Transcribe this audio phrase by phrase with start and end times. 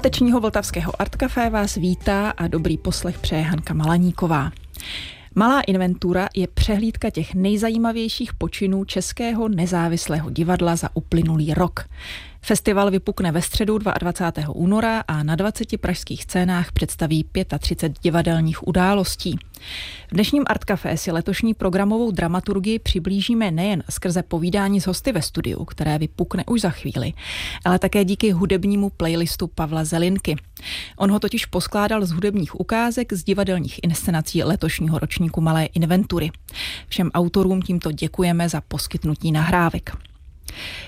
[0.00, 4.52] pátečního Vltavského Art Café vás vítá a dobrý poslech přeje Hanka Malaníková.
[5.34, 11.84] Malá inventura je přehlídka těch nejzajímavějších počinů Českého nezávislého divadla za uplynulý rok.
[12.42, 14.54] Festival vypukne ve středu 22.
[14.54, 17.26] února a na 20 pražských scénách představí
[17.58, 19.38] 35 divadelních událostí.
[20.08, 25.22] V dnešním Art Café si letošní programovou dramaturgii přiblížíme nejen skrze povídání s hosty ve
[25.22, 27.12] studiu, které vypukne už za chvíli,
[27.64, 30.36] ale také díky hudebnímu playlistu Pavla Zelinky.
[30.96, 36.30] On ho totiž poskládal z hudebních ukázek z divadelních inscenací letošního ročníku Malé inventury.
[36.88, 40.09] Všem autorům tímto děkujeme za poskytnutí nahrávek.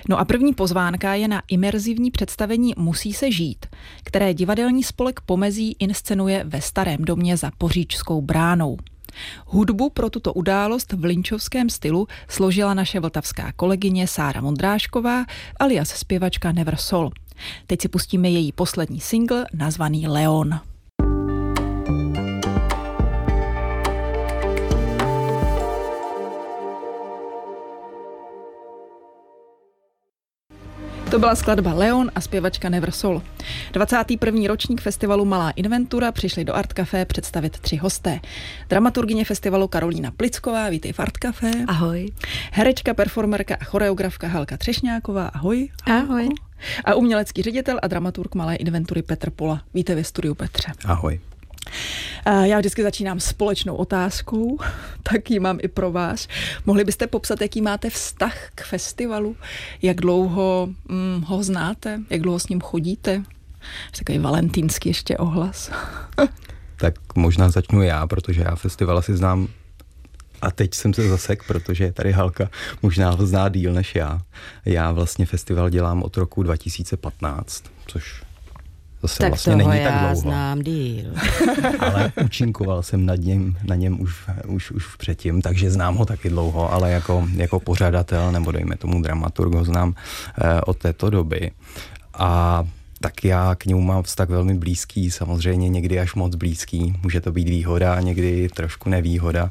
[0.09, 3.67] No a první pozvánka je na imerzivní představení Musí se žít,
[4.05, 8.79] které divadelní spolek Pomezí inscenuje ve Starém domě za Poříčskou bránou.
[9.47, 15.25] Hudbu pro tuto událost v linčovském stylu složila naše vltavská kolegyně Sára Mondrášková
[15.61, 17.11] alias zpěvačka Never Sol.
[17.67, 20.61] Teď si pustíme její poslední single nazvaný Leon.
[31.13, 33.23] To byla skladba Leon a zpěvačka Never Soul.
[33.73, 34.41] 21.
[34.47, 38.21] ročník festivalu Malá inventura přišli do Art Café představit tři hosté.
[38.69, 41.51] Dramaturgině festivalu Karolína Plicková, vítej v Art Café.
[41.67, 42.13] Ahoj.
[42.53, 45.69] Herečka, performerka a choreografka Halka Třešňáková, ahoj.
[45.87, 46.29] Ahoj.
[46.85, 49.63] A umělecký ředitel a dramaturg Malé inventury Petr Pola.
[49.75, 50.73] Víte ve studiu Petře.
[50.85, 51.21] Ahoj.
[52.43, 54.59] Já vždycky začínám společnou otázkou,
[55.03, 56.29] tak ji mám i pro vás.
[56.67, 59.37] Mohli byste popsat, jaký máte vztah k festivalu?
[59.83, 62.01] Jak dlouho hm, ho znáte?
[62.11, 63.23] Jak dlouho s ním chodíte?
[63.99, 65.71] Takový valentýnský ještě ohlas.
[66.77, 69.49] tak možná začnu já, protože já festival asi znám
[70.43, 72.51] a teď jsem se zasek, protože tady Halka
[72.83, 74.21] možná zná díl než já.
[74.65, 78.23] Já vlastně festival dělám od roku 2015, což
[79.03, 80.17] zase tak vlastně není já tak dlouho.
[80.17, 81.13] znám díl.
[81.79, 84.15] ale účinkoval jsem nad něm, na něm už,
[84.47, 89.03] už, už předtím, takže znám ho taky dlouho, ale jako, jako pořadatel nebo dejme tomu
[89.03, 89.95] dramaturg ho znám
[90.43, 91.51] eh, od této doby.
[92.15, 92.65] A
[93.03, 96.95] tak já k němu mám vztah velmi blízký, samozřejmě někdy až moc blízký.
[97.03, 99.51] Může to být výhoda, někdy trošku nevýhoda.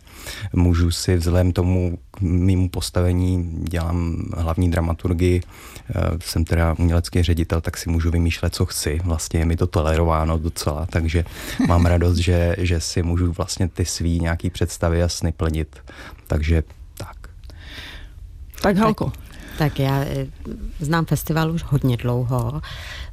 [0.53, 7.61] Můžu si vzhledem tomu k mýmu postavení dělám hlavní dramaturgii, eh, jsem teda umělecký ředitel,
[7.61, 9.01] tak si můžu vymýšlet, co chci.
[9.03, 11.25] Vlastně je mi to tolerováno docela, takže
[11.67, 15.79] mám radost, že, že si můžu vlastně ty svý nějaký představy a sny plnit.
[16.27, 16.63] Takže
[16.97, 17.17] tak.
[18.61, 19.05] Tak Halko.
[19.05, 19.19] Tak,
[19.57, 20.27] tak já eh,
[20.79, 22.61] znám festival už hodně dlouho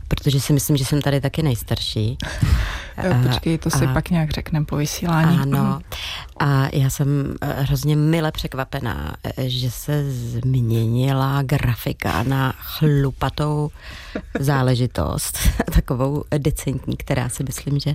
[0.08, 2.18] protože si myslím, že jsem tady taky nejstarší.
[3.22, 5.38] Počkej, to si a, pak nějak řekneme po vysílání.
[5.38, 5.80] Ano.
[6.40, 13.70] A já jsem eh, hrozně mile překvapená, eh, že se změnila grafika na chlupatou
[14.38, 15.38] záležitost,
[15.74, 17.94] takovou decentní, která si myslím, že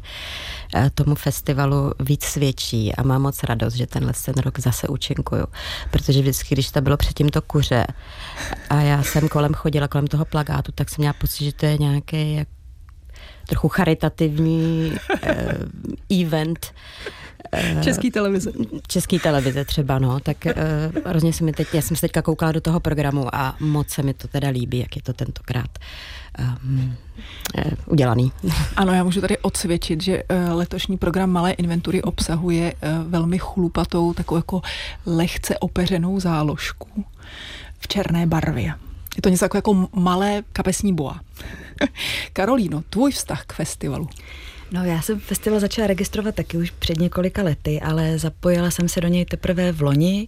[0.76, 5.46] eh, tomu festivalu víc svědčí a mám moc radost, že tenhle ten rok zase účinkuju.
[5.92, 7.88] Protože vždycky, když to bylo předtím to kuře
[8.70, 11.78] a já jsem kolem chodila, kolem toho plagátu, tak jsem měla pocit, že to je
[11.78, 12.48] nějaký jak
[13.48, 14.92] trochu charitativní
[16.12, 16.74] uh, event.
[17.82, 18.52] Český televize.
[18.88, 20.20] Český televize třeba, no.
[20.20, 23.56] Tak uh, hrozně se mi teď, já jsem se teďka koukala do toho programu a
[23.60, 25.70] moc se mi to teda líbí, jak je to tentokrát
[26.40, 26.96] um,
[27.58, 28.32] uh, udělaný.
[28.76, 34.14] Ano, já můžu tady odsvědčit, že uh, letošní program Malé inventury obsahuje uh, velmi chlupatou,
[34.14, 34.62] takovou jako
[35.06, 37.06] lehce opeřenou záložku
[37.80, 38.74] v černé barvě.
[39.16, 41.20] Je to něco jako, jako malé kapesní boa.
[42.34, 44.10] Karolíno, tvůj vztah k festivalu?
[44.74, 49.02] No já jsem festival začala registrovat taky už před několika lety, ale zapojila jsem se
[49.02, 50.28] do něj teprve v loni,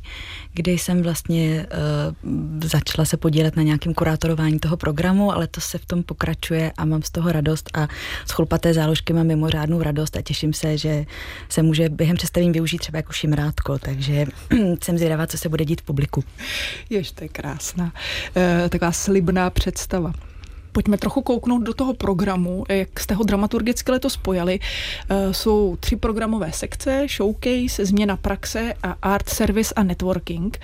[0.53, 5.77] kdy jsem vlastně uh, začala se podílet na nějakém kurátorování toho programu, ale to se
[5.77, 7.87] v tom pokračuje a mám z toho radost a
[8.25, 11.05] z chlupaté záložky mám mimořádnou radost a těším se, že
[11.49, 14.25] se může během představení využít třeba jako šimrátko, takže
[14.83, 16.23] jsem zvědavá, co se bude dít v publiku.
[16.89, 17.85] Ještě krásná,
[18.35, 20.13] uh, taková slibná představa.
[20.75, 24.59] Pojďme trochu kouknout do toho programu, jak jste ho dramaturgicky letos spojali.
[25.09, 30.59] Eh, jsou tři programové sekce, showcase, změna praxe a art service a networking.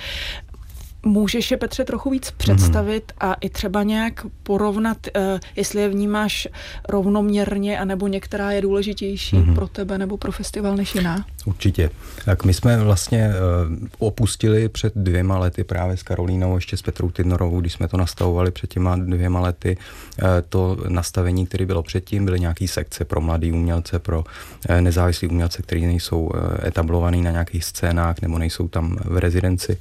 [1.05, 3.27] Můžeš je, Petře, trochu víc představit mm-hmm.
[3.27, 6.47] a i třeba nějak porovnat, uh, jestli je vnímáš
[6.89, 9.55] rovnoměrně, anebo některá je důležitější mm-hmm.
[9.55, 11.25] pro tebe nebo pro festival než jiná?
[11.45, 11.89] Určitě.
[12.25, 17.11] Tak my jsme vlastně uh, opustili před dvěma lety právě s Karolínou, ještě s Petrou
[17.11, 19.77] Tidnorovou, když jsme to nastavovali před těma dvěma lety,
[20.21, 25.27] uh, to nastavení, které bylo předtím, byly nějaké sekce pro mladý umělce, pro uh, nezávislý
[25.27, 29.77] umělce, kteří nejsou uh, etablovaný na nějakých scénách nebo nejsou tam v rezidenci.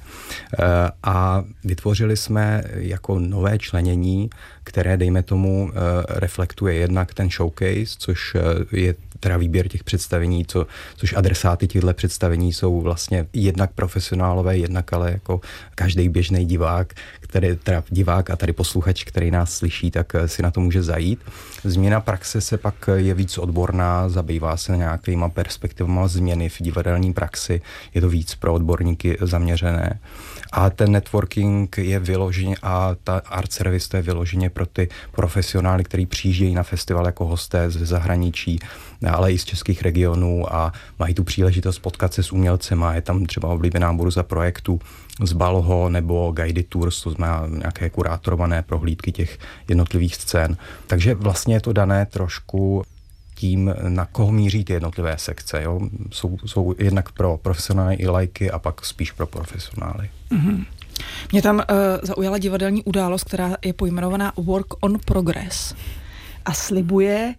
[0.59, 0.65] Uh,
[1.11, 4.29] a vytvořili jsme jako nové členění,
[4.63, 5.71] které, dejme tomu,
[6.09, 8.37] reflektuje jednak ten showcase, což
[8.71, 10.67] je teda výběr těch představení, co,
[10.97, 15.41] což adresáty těchto představení jsou vlastně jednak profesionálové, jednak ale jako
[15.75, 20.41] každý běžný divák, který, teda divák a tady posluchač, který nás slyší, tak eh, si
[20.41, 21.19] na to může zajít.
[21.63, 27.61] Změna praxe se pak je víc odborná, zabývá se nějakýma perspektivama změny v divadelní praxi,
[27.93, 29.99] je to víc pro odborníky zaměřené.
[30.51, 35.83] A ten networking je vyloženě a ta art service to je vyloženě pro ty profesionály,
[35.83, 38.59] kteří přijíždějí na festival jako hosté ze zahraničí,
[39.11, 42.93] ale i z českých regionů a mají tu příležitost potkat se s umělcema.
[42.93, 44.79] Je tam třeba oblíbená burza projektu
[45.23, 50.57] z Balho nebo Guided Tours, to znamená nějaké kurátorované prohlídky těch jednotlivých scén.
[50.87, 52.83] Takže vlastně je to dané trošku
[53.35, 55.63] tím, na koho míří ty jednotlivé sekce.
[55.63, 55.79] Jo?
[56.11, 60.09] Jsou, jsou jednak pro profesionály i lajky a pak spíš pro profesionály.
[60.31, 60.65] Mm-hmm.
[61.31, 61.63] Mě tam uh,
[62.01, 65.75] zaujala divadelní událost, která je pojmenovaná Work on Progress
[66.45, 67.35] a slibuje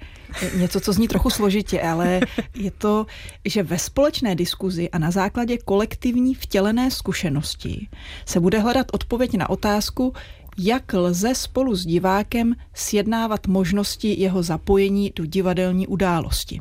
[0.56, 2.20] něco, co zní trochu složitě, ale
[2.54, 3.06] je to,
[3.44, 7.88] že ve společné diskuzi a na základě kolektivní vtělené zkušenosti
[8.26, 10.14] se bude hledat odpověď na otázku,
[10.58, 16.60] jak lze spolu s divákem sjednávat možnosti jeho zapojení do divadelní události.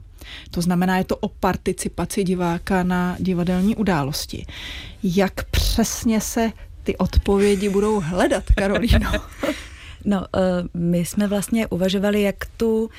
[0.52, 4.46] To znamená, je to o participaci diváka na divadelní události.
[5.04, 6.52] Jak přesně se
[6.84, 9.12] ty odpovědi budou hledat, Karolíno?
[10.06, 10.24] No, uh,
[10.74, 12.90] my jsme vlastně uvažovali, jak tu uh,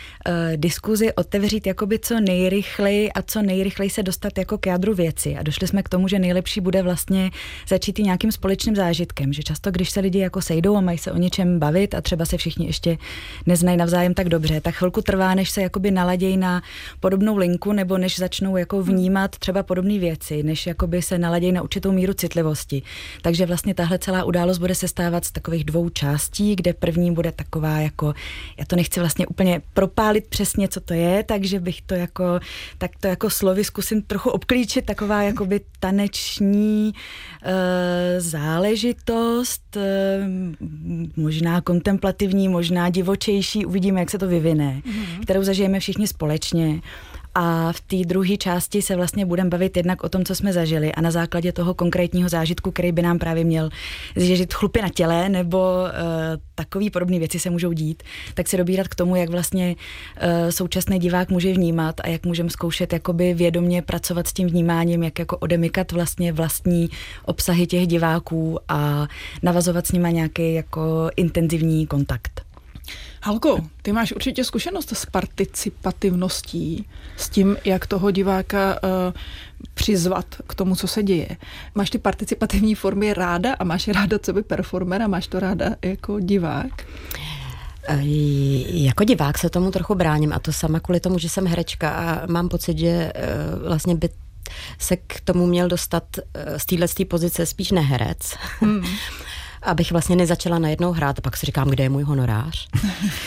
[0.57, 5.37] diskuzi otevřít jakoby co nejrychleji a co nejrychleji se dostat jako k jádru věci.
[5.37, 7.31] A došli jsme k tomu, že nejlepší bude vlastně
[7.69, 11.13] začít i nějakým společným zážitkem, že často, když se lidi jako sejdou a mají se
[11.13, 12.99] o něčem bavit a třeba se všichni ještě
[13.47, 16.63] neznají navzájem tak dobře, tak chvilku trvá, než se jakoby naladějí na
[17.01, 21.63] podobnou linku nebo než začnou jako vnímat třeba podobné věci, než jakoby se naladějí na
[21.63, 22.83] určitou míru citlivosti.
[23.23, 27.13] Takže vlastně tahle celá událost bude se stávat z takových dvou částí, kde první první
[27.13, 28.15] bude taková jako,
[28.59, 32.41] já to nechci vlastně úplně propálit přesně, co to je, takže bych to jako,
[32.79, 36.93] tak to jako slovy zkusím trochu obklíčit, taková jakoby taneční
[37.43, 40.29] e, záležitost, e,
[41.17, 45.23] možná kontemplativní, možná divočejší, uvidíme, jak se to vyvine, mm-hmm.
[45.23, 46.81] kterou zažijeme všichni společně.
[47.35, 50.93] A v té druhé části se vlastně budeme bavit jednak o tom, co jsme zažili
[50.93, 53.71] a na základě toho konkrétního zážitku, který by nám právě měl
[54.17, 55.89] zježit chlupy na těle nebo uh,
[56.55, 58.03] takové podobné věci se můžou dít,
[58.35, 62.51] tak se dobírat k tomu, jak vlastně uh, současný divák může vnímat a jak můžeme
[62.51, 66.91] zkoušet jakoby vědomě pracovat s tím vnímáním, jak jako odemykat vlastně vlastní
[67.25, 69.09] obsahy těch diváků a
[69.43, 72.52] navazovat s nima nějaký jako intenzivní kontakt.
[73.25, 76.87] Halko, ty máš určitě zkušenost s participativností,
[77.17, 78.91] s tím, jak toho diváka uh,
[79.75, 81.29] přizvat k tomu, co se děje.
[81.75, 85.77] Máš ty participativní formy ráda a máš ráda co by performer a máš to ráda
[85.83, 86.87] jako divák?
[87.89, 88.03] Eh,
[88.85, 92.27] jako divák se tomu trochu bráním a to sama kvůli tomu, že jsem herečka a
[92.27, 93.13] mám pocit, že
[93.57, 94.09] uh, vlastně by
[94.79, 96.05] se k tomu měl dostat
[96.57, 98.37] z téhle pozice spíš neherec.
[98.61, 98.85] Hmm.
[99.63, 102.69] abych vlastně nezačala najednou hrát, a pak si říkám, kde je můj honorář.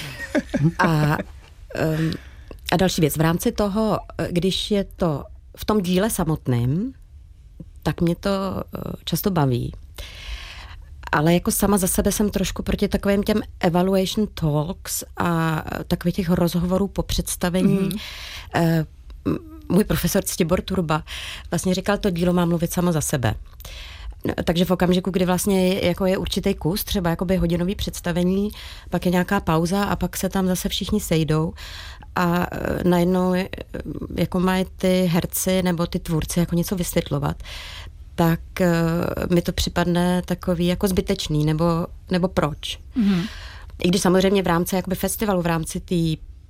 [0.80, 2.12] a, um,
[2.72, 4.00] a další věc, v rámci toho,
[4.30, 5.24] když je to
[5.58, 6.94] v tom díle samotném,
[7.84, 9.74] tak mě to uh, často baví.
[11.12, 16.30] Ale jako sama za sebe jsem trošku proti takovým těm evaluation talks a takových těch
[16.30, 17.80] rozhovorů po představení.
[17.80, 18.86] Mm-hmm.
[19.70, 21.04] Můj profesor Ctibor Turba
[21.52, 23.34] vlastně říkal, to dílo má mluvit sama za sebe.
[24.44, 28.50] Takže v okamžiku, kdy vlastně je, jako je určitý kus, třeba jakoby hodinový představení,
[28.90, 31.54] pak je nějaká pauza a pak se tam zase všichni sejdou
[32.16, 33.50] a e, najednou je, e,
[34.18, 37.44] jako mají ty herci nebo ty tvůrci jako něco vysvětlovat,
[38.16, 41.66] tak uh, mi to připadne takový jako zbytečný, nebo,
[42.12, 42.80] nebo proč.
[42.98, 43.28] Mm-hmm.
[43.84, 45.96] I když samozřejmě v rámci jakoby festivalu, v rámci té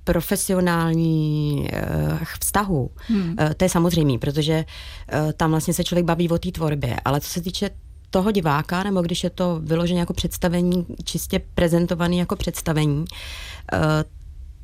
[0.06, 2.90] profesionální uh, vztahu.
[3.08, 3.36] Hmm.
[3.40, 7.20] Uh, to je samozřejmé, protože uh, tam vlastně se člověk baví o té tvorbě, ale
[7.20, 7.70] co se týče
[8.10, 13.06] toho diváka, nebo když je to vyloženě jako představení, čistě prezentovaný jako představení, uh,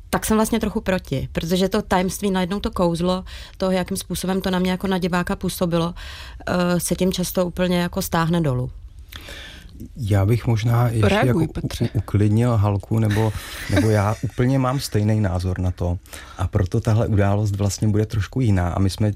[0.09, 3.23] tak jsem vlastně trochu proti, protože to tajemství, najednou to kouzlo,
[3.57, 5.93] to, jakým způsobem to na mě jako na diváka působilo, uh,
[6.77, 8.71] se tím často úplně jako stáhne dolů.
[9.95, 13.33] Já bych možná ještě Reaguj, jako u, uklidnil Halku, nebo,
[13.75, 15.97] nebo já úplně mám stejný názor na to.
[16.37, 18.69] A proto tahle událost vlastně bude trošku jiná.
[18.69, 19.11] A my jsme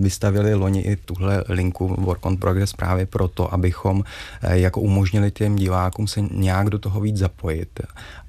[0.00, 4.04] vystavili loni i tuhle linku Work on Progress právě proto, abychom
[4.42, 7.80] eh, jako umožnili těm divákům se nějak do toho víc zapojit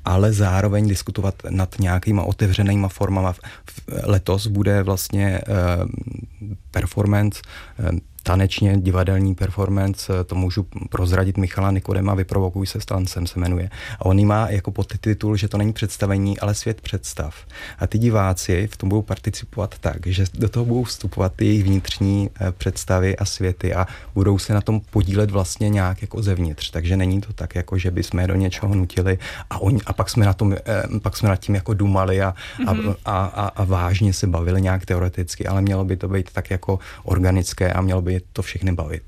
[0.05, 3.33] ale zároveň diskutovat nad nějakýma otevřenýma formama.
[4.03, 5.89] Letos bude vlastně uh,
[6.71, 7.41] performance
[7.79, 13.69] uh, tanečně divadelní performance, to můžu prozradit Michala Nikodema, Vyprovokuj se s tancem se jmenuje.
[13.99, 17.35] A on má jako podtitul, že to není představení, ale svět představ.
[17.79, 22.29] A ty diváci v tom budou participovat tak, že do toho budou vstupovat jejich vnitřní
[22.41, 26.71] eh, představy a světy a budou se na tom podílet vlastně nějak jako zevnitř.
[26.71, 29.17] Takže není to tak, jako že bychom je do něčeho nutili
[29.49, 32.33] a, on, a pak, jsme na tom, eh, pak jsme nad tím jako dumali a,
[32.59, 32.95] mm-hmm.
[33.05, 36.79] a, a, a vážně se bavili nějak teoreticky, ale mělo by to být tak jako
[37.03, 39.03] organické a mělo by to všechny bavit.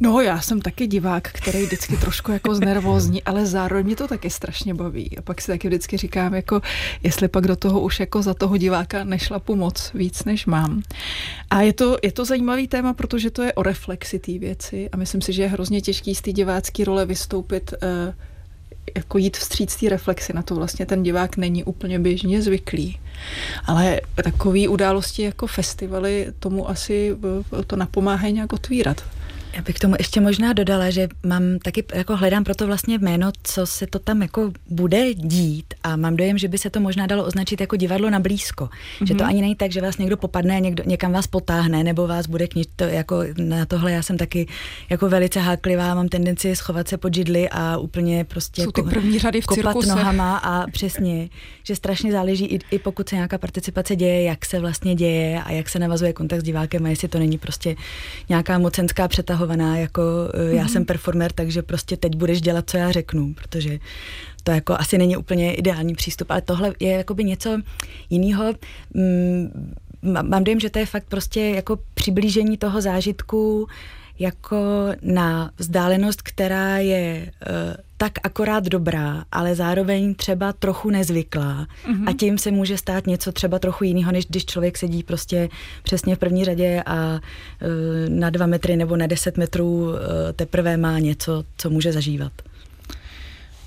[0.00, 4.30] No, já jsem taky divák, který vždycky trošku jako znervózní, ale zároveň mě to taky
[4.30, 5.18] strašně baví.
[5.18, 6.60] A pak si taky vždycky říkám, jako
[7.02, 10.82] jestli pak do toho už jako za toho diváka nešlapu moc víc, než mám.
[11.50, 14.96] A je to, je to zajímavý téma, protože to je o reflexi té věci a
[14.96, 18.14] myslím si, že je hrozně těžký z té divácké role vystoupit uh,
[18.96, 22.98] jako jít vstříc té reflexy na to vlastně ten divák není úplně běžně zvyklý.
[23.64, 27.16] Ale takové události jako festivaly tomu asi
[27.58, 29.04] eh, to napomáhají nějak otvírat.
[29.52, 33.66] Já bych tomu ještě možná dodala, že mám taky, jako hledám proto vlastně jméno, co
[33.66, 37.24] se to tam jako bude dít a mám dojem, že by se to možná dalo
[37.24, 38.64] označit jako divadlo na blízko.
[38.64, 39.06] Mm-hmm.
[39.06, 39.30] Že to mhm.
[39.30, 42.46] ani není tak, že vás někdo popadne a někdo, někam vás potáhne nebo vás bude
[42.46, 42.70] knižit.
[42.76, 44.46] To, jako na tohle já jsem taky
[44.90, 48.90] jako velice háklivá, mám tendenci schovat se pod židli a úplně prostě Jsou ty jako
[48.90, 49.88] první řady v kopat cirkuse.
[49.88, 51.28] nohama a přesně,
[51.62, 55.52] že strašně záleží i, i pokud se nějaká participace děje, jak se vlastně děje a
[55.52, 57.76] jak se navazuje kontakt s divákem a jestli to není prostě
[58.28, 60.54] nějaká mocenská přetahování natahovaná, jako mm-hmm.
[60.54, 63.78] já jsem performer, takže prostě teď budeš dělat, co já řeknu, protože
[64.44, 67.60] to jako asi není úplně ideální přístup, ale tohle je jakoby něco
[68.10, 68.44] jiného.
[68.94, 73.68] Mm, mám dojem, že to je fakt prostě jako přiblížení toho zážitku
[74.18, 81.66] jako na vzdálenost, která je uh, tak akorát dobrá, ale zároveň třeba trochu nezvyklá.
[81.86, 82.08] Mm-hmm.
[82.08, 85.48] A tím se může stát něco třeba trochu jiného, než když člověk sedí prostě
[85.82, 87.18] přesně v první řadě a uh,
[88.08, 89.94] na dva metry nebo na deset metrů uh,
[90.36, 92.32] teprve má něco, co může zažívat.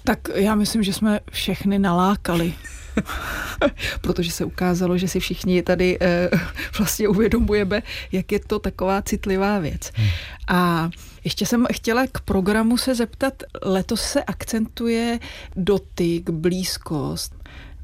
[0.03, 2.53] Tak já myslím, že jsme všechny nalákali.
[4.01, 6.29] Protože se ukázalo, že si všichni tady e,
[6.77, 7.81] vlastně uvědomujeme,
[8.11, 9.91] jak je to taková citlivá věc.
[9.95, 10.07] Hmm.
[10.47, 10.89] A
[11.23, 15.19] ještě jsem chtěla k programu se zeptat, letos se akcentuje
[15.55, 17.35] dotyk, blízkost,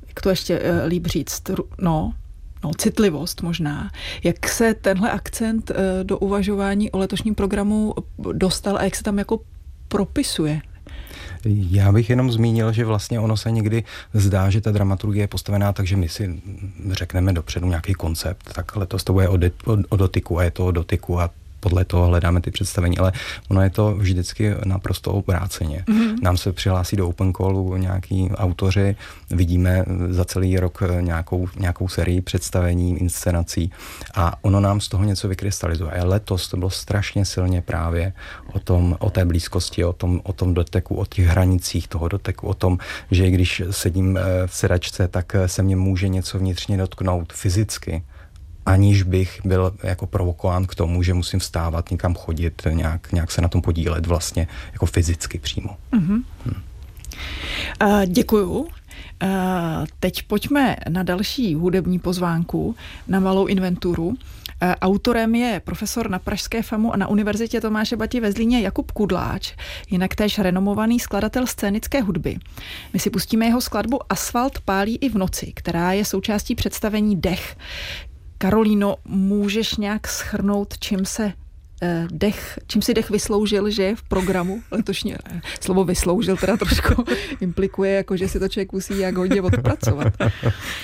[0.08, 1.44] jak to ještě e, líp říct,
[1.82, 2.14] no,
[2.64, 3.92] no, citlivost možná.
[4.24, 7.96] Jak se tenhle akcent e, do uvažování o letošním programu
[8.32, 9.40] dostal a jak se tam jako
[9.88, 10.62] propisuje?
[11.46, 15.74] Já bych jenom zmínil, že vlastně ono se někdy zdá, že ta dramaturgie je postavená
[15.74, 16.42] tak, že my si
[16.92, 20.52] řekneme dopředu nějaký koncept, tak letos to bude o, de, o, o dotyku a je
[20.52, 21.30] to o dotyku a
[21.60, 23.12] podle toho hledáme ty představení, ale
[23.50, 25.84] ono je to vždycky naprosto obráceně.
[25.88, 26.16] Mm-hmm.
[26.22, 28.96] Nám se přihlásí do open callu nějaký autoři,
[29.30, 33.72] vidíme za celý rok nějakou, nějakou sérii představení, inscenací
[34.16, 35.92] a ono nám z toho něco vykrystalizuje.
[35.92, 38.14] A letos to bylo strašně silně právě
[38.54, 42.48] o, tom, o té blízkosti, o tom, o tom doteku, o těch hranicích toho doteku,
[42.48, 42.78] o tom,
[43.12, 48.04] že když sedím v sedačce, tak se mě může něco vnitřně dotknout fyzicky
[48.68, 53.42] aniž bych byl jako provokován k tomu, že musím vstávat, někam chodit, nějak, nějak se
[53.42, 55.70] na tom podílet vlastně jako fyzicky přímo.
[55.92, 56.24] Mm-hmm.
[56.46, 56.62] Hmm.
[57.84, 58.60] Uh, děkuju.
[58.60, 58.70] Uh,
[60.00, 62.76] teď pojďme na další hudební pozvánku,
[63.08, 64.08] na malou inventuru.
[64.08, 64.16] Uh,
[64.82, 69.54] autorem je profesor na Pražské FAMu a na Univerzitě Tomáše Bati ve Zlíně Jakub Kudláč,
[69.90, 72.38] jinak též renomovaný skladatel scénické hudby.
[72.94, 77.58] My si pustíme jeho skladbu Asfalt pálí i v noci, která je součástí představení Dech,
[78.38, 81.34] Karolíno, můžeš nějak schrnout, čím se
[81.82, 85.18] eh, dech, čím si dech vysloužil, že v programu letošně.
[85.60, 87.04] Slovo vysloužil teda trošku
[87.42, 90.14] implikuje, jako že si to člověk musí jak hodně odpracovat.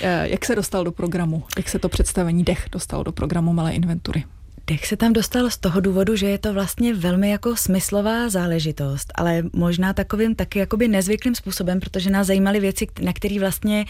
[0.02, 1.44] Eh, jak se dostal do programu?
[1.56, 4.24] Jak se to představení dech dostalo do programu Malé inventury?
[4.66, 9.12] Dech se tam dostal z toho důvodu, že je to vlastně velmi jako smyslová záležitost,
[9.14, 13.84] ale možná takovým taky jakoby nezvyklým způsobem, protože nás zajímaly věci, na které vlastně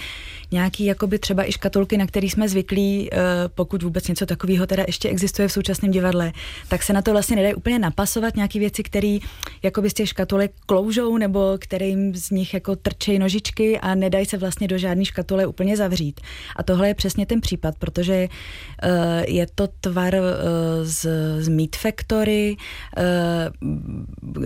[0.50, 3.18] nějaký jakoby třeba i škatulky, na který jsme zvyklí, eh,
[3.54, 6.32] pokud vůbec něco takového teda ještě existuje v současném divadle,
[6.68, 9.18] tak se na to vlastně nedají úplně napasovat nějaké věci, které
[9.62, 14.36] jakoby z těch škatulek kloužou nebo kterým z nich jako trčejí nožičky a nedají se
[14.36, 16.20] vlastně do žádné škatule úplně zavřít.
[16.56, 18.90] A tohle je přesně ten případ, protože uh,
[19.26, 21.06] je to tvar uh, z,
[21.38, 22.56] z Meat Factory
[22.96, 23.02] uh,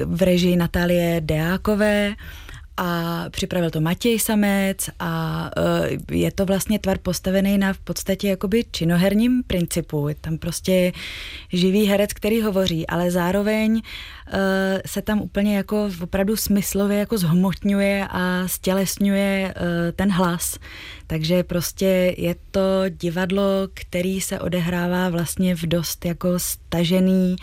[0.04, 2.14] v režii Natálie Deákové
[2.76, 8.28] a připravil to Matěj Samec a uh, je to vlastně tvar postavený na v podstatě
[8.28, 10.08] jakoby činoherním principu.
[10.08, 10.92] Je tam prostě
[11.52, 13.82] živý herec, který hovoří, ale zároveň
[14.87, 19.62] se tam úplně jako opravdu smyslově jako zhmotňuje a stělesňuje uh,
[19.97, 20.58] ten hlas.
[21.06, 27.37] Takže prostě je to divadlo, který se odehrává vlastně v dost jako stažený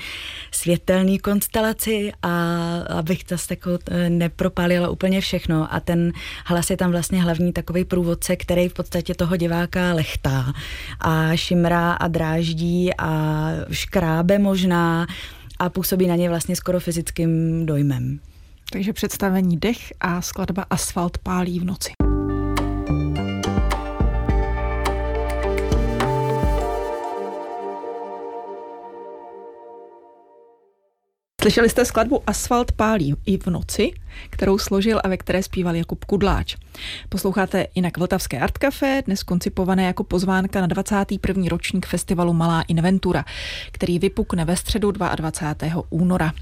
[0.51, 2.55] světelný konstelaci a
[2.89, 6.11] abych to jako nepropálila úplně všechno a ten
[6.45, 10.53] hlas je tam vlastně hlavní takový průvodce, který v podstatě toho diváka lechtá
[10.99, 15.07] a šimrá a dráždí a škrábe možná
[15.59, 18.19] a působí na ně vlastně skoro fyzickým dojmem.
[18.71, 21.94] Takže představení dech a skladba Asfalt pálí v noci.
[31.45, 33.91] Slyšeli jste skladbu Asfalt pálí i v noci,
[34.29, 36.55] kterou složil a ve které zpíval Jakub Kudláč.
[37.09, 41.43] Posloucháte jinak Vltavské Art Café, dnes koncipované jako pozvánka na 21.
[41.49, 43.25] ročník festivalu Malá inventura,
[43.71, 45.83] který vypukne ve středu 22.
[45.89, 46.33] února.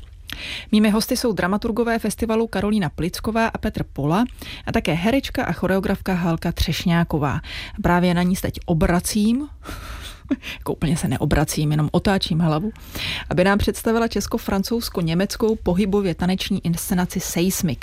[0.72, 4.26] Mými hosty jsou dramaturgové festivalu Karolína Plicková a Petr Pola
[4.66, 7.42] a také herečka a choreografka Halka Třešňáková.
[7.82, 9.50] Právě na ní teď obracím
[10.60, 12.72] jako úplně se neobracím, jenom otáčím hlavu,
[13.30, 17.80] aby nám představila česko-francouzsko-německou pohybově taneční inscenaci Seismic,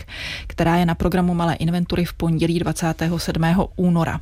[0.47, 3.45] která je na programu Malé inventury v pondělí 27.
[3.77, 4.21] února.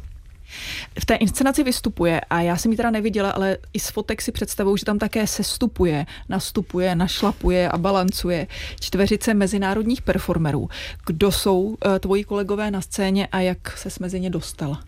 [1.01, 4.33] V té inscenaci vystupuje a já jsem ji teda neviděla, ale i z fotek si
[4.33, 8.47] představuju, že tam také sestupuje, nastupuje, našlapuje a balancuje
[8.81, 10.69] čtveřice mezinárodních performerů.
[11.07, 14.81] Kdo jsou uh, tvoji kolegové na scéně a jak se mezi ně dostala?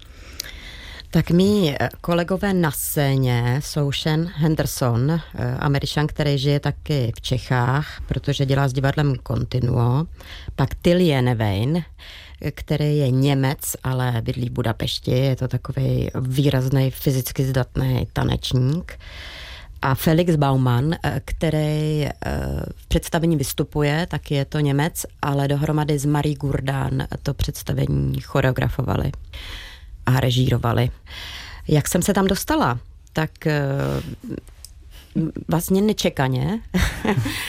[1.12, 5.20] Tak mý eh, kolegové na scéně jsou Shen Henderson, eh,
[5.58, 10.06] američan, který žije taky v Čechách, protože dělá s divadlem Continuo.
[10.56, 11.84] Pak Tilly Nevein,
[12.54, 15.10] který je Němec, ale bydlí v Budapešti.
[15.10, 18.98] Je to takový výrazný fyzicky zdatný tanečník.
[19.82, 22.08] A Felix Baumann, eh, který
[22.76, 29.12] v představení vystupuje, tak je to Němec, ale dohromady s Marie Gurdán to představení choreografovali
[30.16, 30.90] a režírovali.
[31.68, 32.78] Jak jsem se tam dostala?
[33.12, 33.60] Tak eh,
[35.48, 36.60] vlastně nečekaně.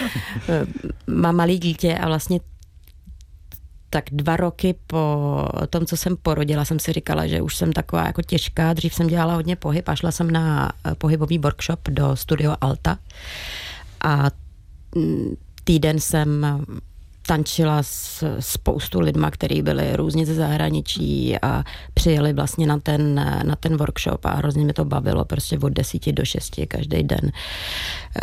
[1.07, 2.39] Mám malý dítě a vlastně
[3.89, 8.05] tak dva roky po tom, co jsem porodila, jsem si říkala, že už jsem taková
[8.05, 8.73] jako těžká.
[8.73, 12.97] Dřív jsem dělala hodně pohyb a šla jsem na eh, pohybový workshop do studio Alta.
[14.03, 14.29] A
[14.95, 16.45] mm, týden jsem
[17.27, 23.55] tančila s spoustu lidma, kteří byli různě ze zahraničí a přijeli vlastně na ten, na
[23.55, 27.31] ten workshop a hrozně mi to bavilo, prostě od desíti do šesti každý den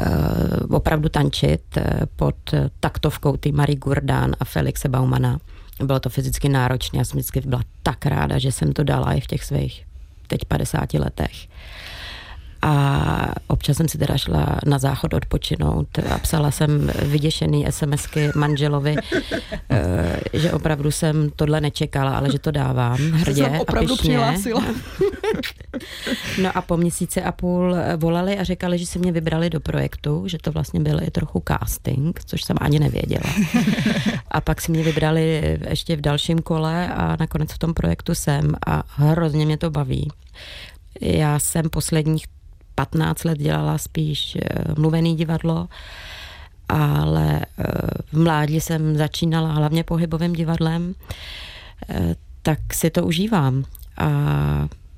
[0.00, 1.82] uh, opravdu tančit uh,
[2.16, 2.36] pod
[2.80, 5.38] taktovkou ty Marie Gurdán a Felixe Baumana.
[5.84, 9.20] Bylo to fyzicky náročné, já jsem vždycky byla tak ráda, že jsem to dala i
[9.20, 9.84] v těch svých
[10.28, 11.48] teď 50 letech.
[12.62, 18.96] A občas jsem si teda šla na záchod odpočinout a psala jsem vyděšený SMSky manželovi,
[19.70, 24.64] eh, že opravdu jsem tohle nečekala, ale že to dávám hrdě jsem opravdu a přihlásila.
[26.42, 30.22] No a po měsíci a půl volali a říkali, že si mě vybrali do projektu,
[30.28, 33.34] že to vlastně byl i trochu casting, což jsem ani nevěděla.
[34.30, 38.54] A pak si mě vybrali ještě v dalším kole a nakonec v tom projektu jsem
[38.66, 40.10] a hrozně mě to baví.
[41.00, 42.24] Já jsem posledních
[42.78, 45.68] 15 let dělala spíš eh, mluvený divadlo,
[46.68, 47.64] ale eh,
[48.12, 50.94] v mládí jsem začínala hlavně pohybovým divadlem,
[51.88, 53.64] eh, tak si to užívám.
[53.98, 54.08] A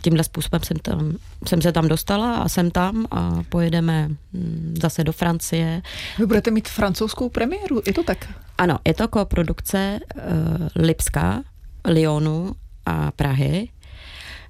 [0.02, 1.12] tímhle způsobem jsem, tam,
[1.48, 5.82] jsem se tam dostala a jsem tam a pojedeme hm, zase do Francie.
[6.18, 8.28] Vy budete mít francouzskou premiéru, je to tak?
[8.58, 10.22] Ano, je to koprodukce uh,
[10.76, 11.42] Lipska,
[11.84, 12.54] Lyonu
[12.86, 13.68] a Prahy.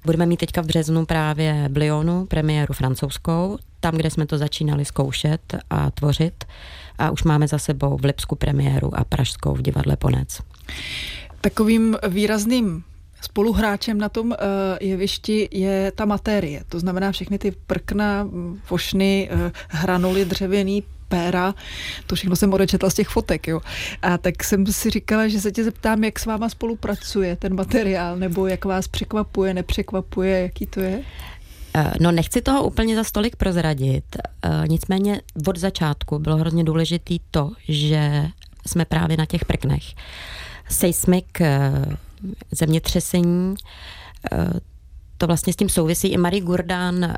[0.05, 5.55] Budeme mít teďka v březnu právě Blionu, premiéru francouzskou, tam, kde jsme to začínali zkoušet
[5.69, 6.45] a tvořit.
[6.97, 10.41] A už máme za sebou v Lipsku premiéru a pražskou v divadle Ponec.
[11.41, 12.83] Takovým výrazným
[13.21, 14.37] spoluhráčem na tom uh,
[14.81, 16.63] jevišti je ta materie.
[16.69, 18.27] To znamená všechny ty prkna,
[18.69, 21.55] vošny, uh, hranuly dřevěný, péra,
[22.07, 23.61] to všechno jsem odečetla z těch fotek, jo.
[24.01, 28.17] A tak jsem si říkala, že se tě zeptám, jak s váma spolupracuje ten materiál,
[28.17, 31.03] nebo jak vás překvapuje, nepřekvapuje, jaký to je?
[31.75, 37.19] Eh, no nechci toho úplně za stolik prozradit, eh, nicméně od začátku bylo hrozně důležitý
[37.31, 38.27] to, že
[38.67, 39.83] jsme právě na těch prknech.
[40.69, 41.71] Seismic, eh,
[42.51, 43.55] zemětřesení,
[45.17, 46.07] to vlastně s tím souvisí.
[46.07, 47.13] I Marie Gurdán,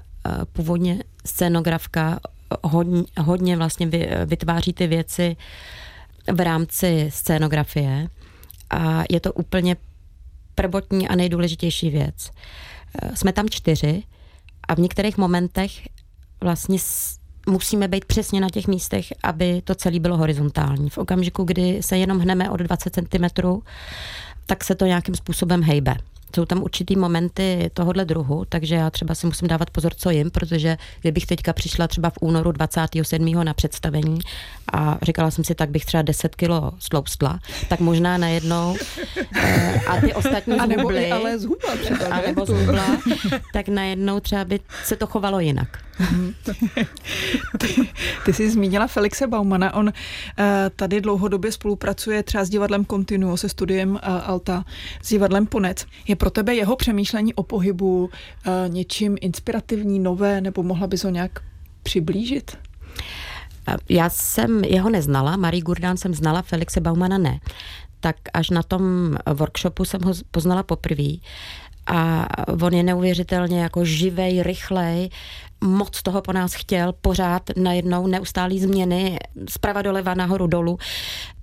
[0.53, 2.19] původně scénografka,
[2.63, 3.89] hodně, hodně vlastně
[4.26, 5.36] vytváří ty věci
[6.34, 8.08] v rámci scénografie
[8.70, 9.76] a je to úplně
[10.56, 12.32] prvotní a nejdůležitější věc.
[13.02, 14.04] Eh, jsme tam čtyři
[14.68, 15.72] a v některých momentech
[16.42, 16.78] vlastně
[17.48, 20.89] musíme být přesně na těch místech, aby to celé bylo horizontální.
[20.89, 23.42] V okamžiku, kdy se jenom hneme od 20 cm,
[24.46, 25.96] tak se to nějakým způsobem hejbe
[26.36, 30.32] jsou tam určitý momenty tohohle druhu, takže já třeba si musím dávat pozor, co jim,
[30.32, 33.43] protože kdybych teďka přišla třeba v únoru 27.
[33.43, 34.19] na představení
[34.74, 38.76] a říkala jsem si, tak bych třeba 10 kilo sloustla, tak možná najednou
[39.36, 42.98] eh, a ty ostatní a nebo zhubly, ale zhubla třeba, a nebo zhubla,
[43.54, 45.80] tak najednou třeba by se to chovalo jinak.
[47.58, 47.89] ty,
[48.25, 49.93] ty jsi zmínila Felixe Baumana, on uh,
[50.75, 54.65] tady dlouhodobě spolupracuje třeba s divadlem Continuo, se studiem uh, Alta,
[55.01, 55.86] s divadlem Ponec.
[56.08, 58.10] Je pro tebe jeho přemýšlení o pohybu uh,
[58.67, 61.32] něčím inspirativní, nové, nebo mohla bys ho nějak
[61.84, 62.58] přiblížit?
[63.89, 67.39] Já jsem jeho neznala, Marie Gurdán jsem znala, Felixe Baumana ne.
[67.99, 71.13] Tak až na tom workshopu jsem ho poznala poprvé
[71.86, 72.27] a
[72.63, 75.10] on je neuvěřitelně jako živej, rychlej,
[75.63, 80.78] moc toho po nás chtěl, pořád najednou neustálý změny, zprava doleva, nahoru dolů.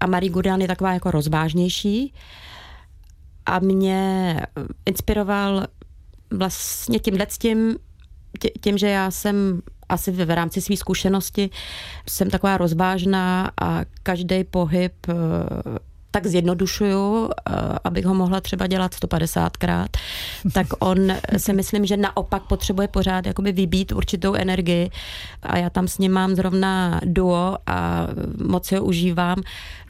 [0.01, 2.15] A Marie Gurdán je taková jako rozvážnější
[3.47, 4.37] a mě
[4.87, 5.67] inspiroval
[6.31, 7.77] vlastně tím tím,
[8.61, 11.51] tím, že já jsem asi v rámci své zkušenosti
[12.09, 15.07] jsem taková rozvážná a každý pohyb
[16.11, 17.53] tak zjednodušuju, eh,
[17.85, 19.89] abych ho mohla třeba dělat 150krát,
[20.53, 24.91] tak on si myslím, že naopak potřebuje pořád jakoby vybít určitou energii
[25.43, 28.07] a já tam s ním mám zrovna duo a
[28.47, 29.39] moc ho užívám,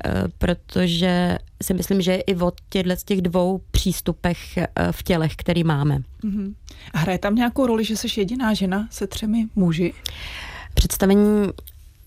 [0.05, 5.37] eh, protože si myslím, že i od těchto z těch dvou přístupech eh, v tělech,
[5.37, 5.99] který máme.
[6.25, 6.55] Uh-huh.
[6.95, 9.93] A hraje tam nějakou roli, že jsi jediná žena se třemi muži?
[10.75, 11.49] Představení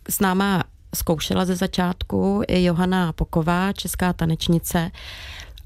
[0.10, 0.64] s náma
[0.96, 4.92] zkoušela ze začátku i Johana Poková, česká tanečnice,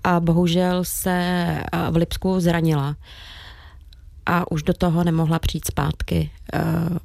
[0.04, 1.46] a bohužel se
[1.92, 2.96] v Lipsku zranila
[4.26, 6.32] a už do toho nemohla přijít zpátky.
[6.54, 6.60] Eh,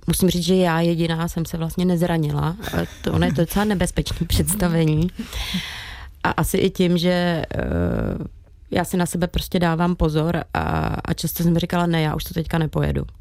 [0.07, 2.57] musím říct, že já jediná jsem se vlastně nezranila.
[2.75, 5.11] Eh, to je docela nebezpečné představení.
[6.25, 7.45] A asi i tím, že
[8.71, 10.61] já si na sebe prostě dávám pozor a,
[11.05, 13.05] a často jsem říkala, ne, já už to teďka nepojedu.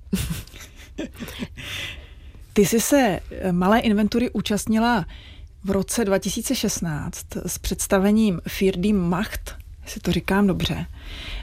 [2.53, 5.05] Ty jsi se eh, malé inventury účastnila
[5.63, 10.85] v roce 2016 s představením Firdy Macht, jestli to říkám dobře.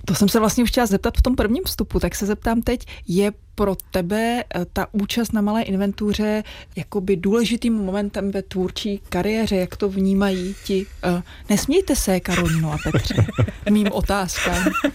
[0.04, 2.86] To jsem se vlastně už chtěla zeptat v tom prvním vstupu, tak se zeptám teď,
[3.08, 6.44] je pro tebe eh, ta účast na malé inventuře
[6.76, 10.86] jakoby důležitým momentem ve tvůrčí kariéře, jak to vnímají ti?
[11.06, 13.26] Uh, nesmějte se, Karolino a Petře,
[13.70, 14.66] mým otázkám.
[14.66, 14.92] Uh,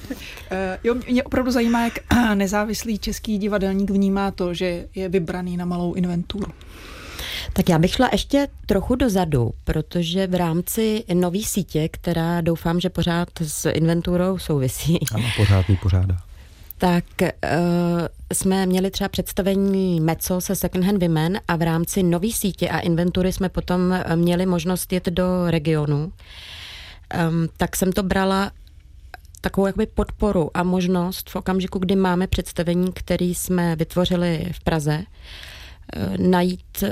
[0.84, 1.94] jo, mě opravdu zajímá, jak
[2.34, 6.52] nezávislý český divadelník vnímá to, že je vybraný na malou inventuru.
[7.54, 12.90] Tak já bych šla ještě trochu dozadu, protože v rámci nový sítě, která doufám, že
[12.90, 15.00] pořád s inventurou souvisí.
[15.14, 16.18] Ano, pořád ji pořádá
[16.84, 17.30] tak uh,
[18.34, 22.80] jsme měli třeba představení MECO se Second Hand Women a v rámci nový sítě a
[22.80, 26.04] inventury jsme potom měli možnost jet do regionu.
[27.30, 28.52] Um, tak jsem to brala
[29.42, 35.04] takovou jakoby podporu a možnost v okamžiku, kdy máme představení, který jsme vytvořili v Praze,
[35.04, 36.84] uh, najít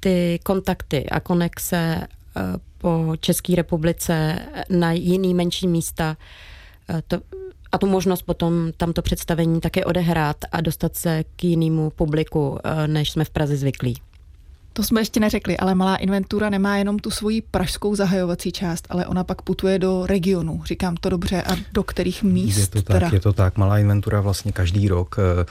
[0.00, 2.06] ty kontakty a konexe
[2.36, 2.42] uh,
[2.78, 4.38] po České republice
[4.70, 6.16] na jiný menší místa.
[6.90, 7.20] Uh, to,
[7.72, 12.88] a tu možnost potom tamto představení také odehrát a dostat se k jinému publiku, eh,
[12.88, 14.00] než jsme v Praze zvyklí.
[14.72, 19.06] To jsme ještě neřekli, ale malá inventura nemá jenom tu svoji pražskou zahajovací část, ale
[19.06, 20.62] ona pak putuje do regionu.
[20.64, 22.58] Říkám to dobře a do kterých míst?
[22.58, 23.10] Je to tak, teda?
[23.12, 23.56] je to tak.
[23.56, 25.46] Malá inventura vlastně každý rok eh,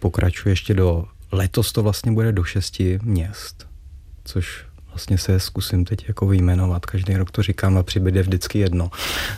[0.00, 3.66] pokračuje ještě do letos to vlastně bude do šesti měst,
[4.24, 8.90] což vlastně se zkusím teď jako vyjmenovat, každý rok to říkám a přibyde vždycky jedno,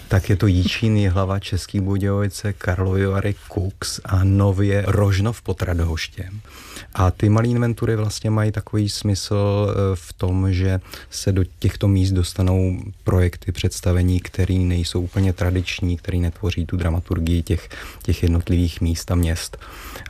[0.08, 6.40] tak je to Jíčín, hlava Český Budějovice, Karlovy Vary, Kux a nově Rožnov pod Radhoštěm.
[6.94, 9.36] A ty malé inventury vlastně mají takový smysl
[9.70, 15.96] eh, v tom, že se do těchto míst dostanou projekty, představení, které nejsou úplně tradiční,
[15.96, 17.68] které netvoří tu dramaturgii těch,
[18.02, 19.58] těch jednotlivých míst a měst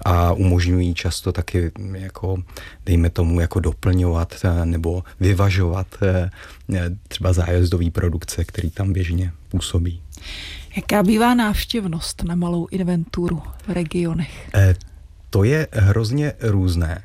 [0.04, 2.42] a umožňují často taky jako,
[2.86, 6.30] dejme tomu, jako doplňovat eh, nebo vyvažovat eh,
[7.08, 10.00] třeba zájezdové produkce, které tam běžně působí.
[10.76, 14.50] Jaká bývá návštěvnost na malou inventuru v regionech?
[15.34, 17.02] To je hrozně různé.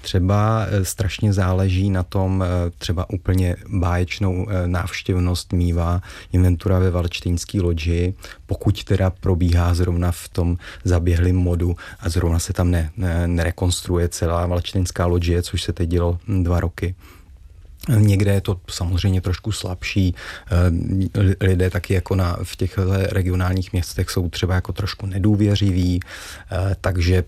[0.00, 6.90] Třeba eh, strašně záleží na tom, eh, třeba úplně báječnou eh, návštěvnost mývá inventura ve
[6.90, 8.14] Valčtýnský loďi,
[8.46, 14.08] pokud teda probíhá zrovna v tom zaběhlým modu a zrovna se tam ne, ne, nerekonstruuje
[14.08, 16.94] celá Valčtýnská loďie, což se teď dělo hm, dva roky
[17.96, 20.14] Někde je to samozřejmě trošku slabší.
[21.40, 22.78] Lidé taky jako na, v těch
[23.10, 26.00] regionálních městech jsou třeba jako trošku nedůvěřiví,
[26.80, 27.24] takže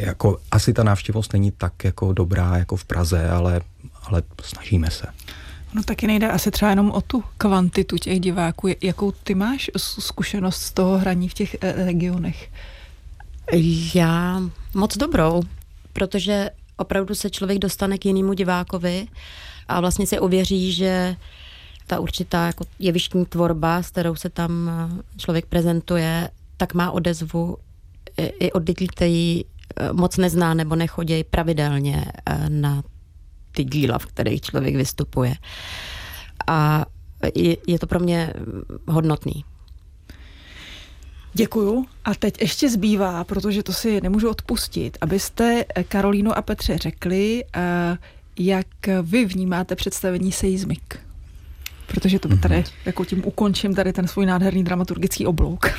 [0.00, 3.60] jako asi ta návštěvost není tak jako dobrá jako v Praze, ale,
[4.04, 5.06] ale snažíme se.
[5.74, 8.68] No taky nejde asi třeba jenom o tu kvantitu těch diváků.
[8.82, 12.50] Jakou ty máš zkušenost z toho hraní v těch eh, regionech?
[13.94, 14.42] Já
[14.74, 15.42] moc dobrou,
[15.92, 19.06] protože opravdu se člověk dostane k jinému divákovi
[19.68, 21.16] a vlastně si ověří, že
[21.86, 24.70] ta určitá jako jevištní tvorba, s kterou se tam
[25.16, 27.56] člověk prezentuje, tak má odezvu
[28.18, 29.44] i od lidí, kteří
[29.92, 32.82] moc nezná nebo nechodí pravidelně eh, na
[33.52, 35.34] ty díla, v kterých člověk vystupuje.
[36.46, 36.86] A
[37.34, 38.32] je, je to pro mě
[38.88, 39.44] hodnotný.
[41.34, 41.86] Děkuju.
[42.04, 47.98] A teď ještě zbývá, protože to si nemůžu odpustit, abyste Karolínu a Petře řekli, eh,
[48.38, 48.66] jak
[49.02, 51.07] vy vnímáte představení seismik.
[51.88, 52.72] Protože to tady, mm-hmm.
[52.84, 55.66] jako tím ukončím tady ten svůj nádherný dramaturgický oblouk.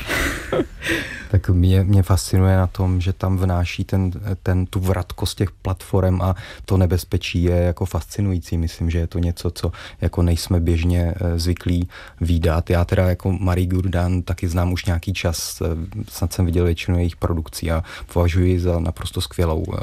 [1.31, 4.11] tak mě, mě fascinuje na tom, že tam vnáší ten,
[4.43, 8.57] ten, tu vratkost těch platform a to nebezpečí je jako fascinující.
[8.57, 11.89] Myslím, že je to něco, co jako nejsme běžně eh, zvyklí
[12.21, 12.69] výdat.
[12.69, 15.65] Já teda jako Marie Gurdan taky znám už nějaký čas, eh,
[16.09, 19.81] snad jsem viděl většinu jejich produkcí a považuji za naprosto skvělou eh,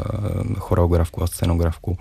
[0.59, 1.99] choreografku a scenografku.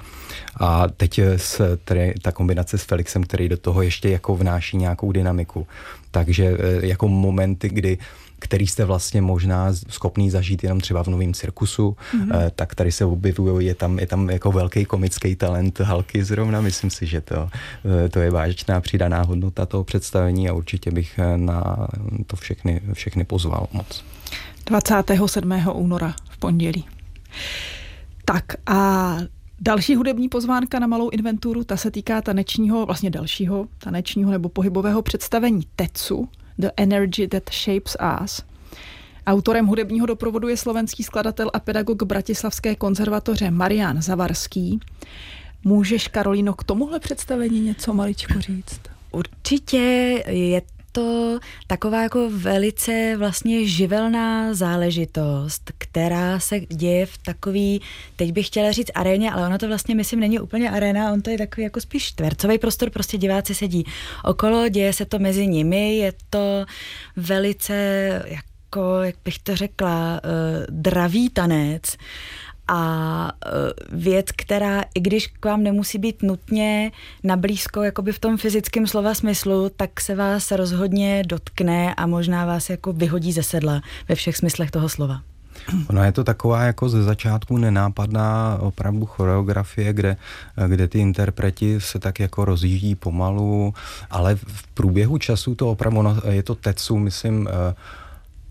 [0.59, 5.11] A teď s, tedy, ta kombinace s Felixem, který do toho ještě jako vnáší nějakou
[5.11, 5.67] dynamiku.
[6.11, 7.97] Takže jako momenty, kdy
[8.39, 12.51] který jste vlastně možná schopný zažít jenom třeba v novém cirkusu, mm-hmm.
[12.55, 16.89] tak tady se objevují, je tam, je tam jako velký komický talent Halky zrovna, myslím
[16.89, 17.49] si, že to,
[18.05, 21.87] eh, to je vážečná přidaná hodnota toho představení a určitě bych na
[22.27, 24.03] to všechny, všechny pozval moc.
[24.65, 25.73] 27.
[25.73, 26.85] února v pondělí.
[28.25, 29.17] Tak a
[29.61, 35.01] Další hudební pozvánka na malou inventuru, ta se týká tanečního, vlastně dalšího tanečního nebo pohybového
[35.01, 38.41] představení Tetsu, The Energy That Shapes Us.
[39.27, 44.79] Autorem hudebního doprovodu je slovenský skladatel a pedagog Bratislavské konzervatoře Marian Zavarský.
[45.63, 48.79] Můžeš, Karolino, k tomuhle představení něco maličko říct?
[49.11, 49.77] Určitě
[50.27, 50.61] je
[50.95, 57.81] to taková jako velice vlastně živelná záležitost, která se děje v takový,
[58.15, 61.29] teď bych chtěla říct aréně, ale ono to vlastně myslím není úplně aréna, on to
[61.29, 63.85] je takový jako spíš čtvercový prostor, prostě diváci sedí
[64.23, 66.65] okolo, děje se to mezi nimi, je to
[67.15, 67.75] velice
[68.25, 71.97] jako, jak bych to řekla, uh, dravý tanec
[72.67, 73.49] a e,
[73.91, 76.91] věc, která, i když k vám nemusí být nutně
[77.23, 82.45] na blízko, jakoby v tom fyzickém slova smyslu, tak se vás rozhodně dotkne a možná
[82.45, 85.21] vás jako vyhodí ze sedla ve všech smyslech toho slova.
[85.89, 90.17] Ono je to taková jako ze začátku nenápadná opravdu choreografie, kde,
[90.67, 93.73] kde ty interpreti se tak jako rozjíždí pomalu,
[94.09, 97.73] ale v průběhu času to opravdu, je to Tetsu, myslím, uh,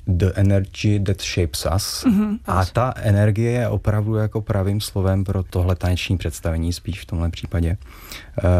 [0.07, 2.05] the energy that shapes us.
[2.05, 7.07] Mm-hmm, a ta energie je opravdu jako pravým slovem pro tohle taneční představení, spíš v
[7.07, 7.77] tomhle případě.
[8.45, 8.51] Uh,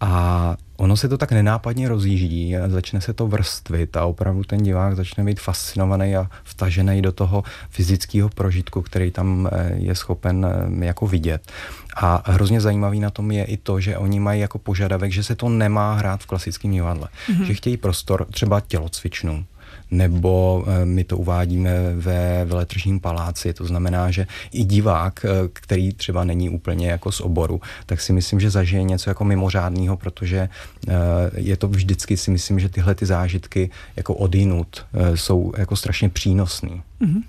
[0.00, 4.62] a ono se to tak nenápadně rozjíždí a začne se to vrstvit a opravdu ten
[4.62, 10.46] divák začne být fascinovaný a vtažený do toho fyzického prožitku, který tam eh, je schopen
[10.80, 11.52] eh, jako vidět.
[11.96, 15.34] A hrozně zajímavý na tom je i to, že oni mají jako požadavek, že se
[15.34, 17.08] to nemá hrát v klasickém divadle.
[17.28, 17.44] Mm-hmm.
[17.44, 19.44] Že chtějí prostor třeba tělocvičnu,
[19.94, 23.54] nebo eh, my to uvádíme ve veletržním paláci.
[23.54, 28.12] To znamená, že i divák, eh, který třeba není úplně jako z oboru, tak si
[28.12, 30.48] myslím, že zažije něco jako mimořádného, protože
[30.88, 30.92] eh,
[31.36, 36.82] je to vždycky si myslím, že tyhle ty zážitky jako odinut jsou jako strašně přínosný.
[37.00, 37.22] Mm-hmm.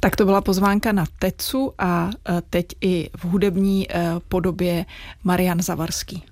[0.00, 2.10] Tak to byla pozvánka na Tecu a
[2.50, 3.88] teď i v hudební
[4.28, 4.84] podobě
[5.24, 6.22] Marian Zavarský.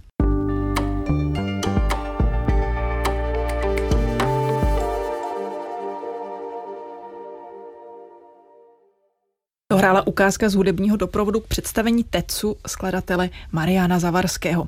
[9.75, 14.67] Hrála ukázka z hudebního doprovodu k představení Tecu skladatele Mariana Zavarského.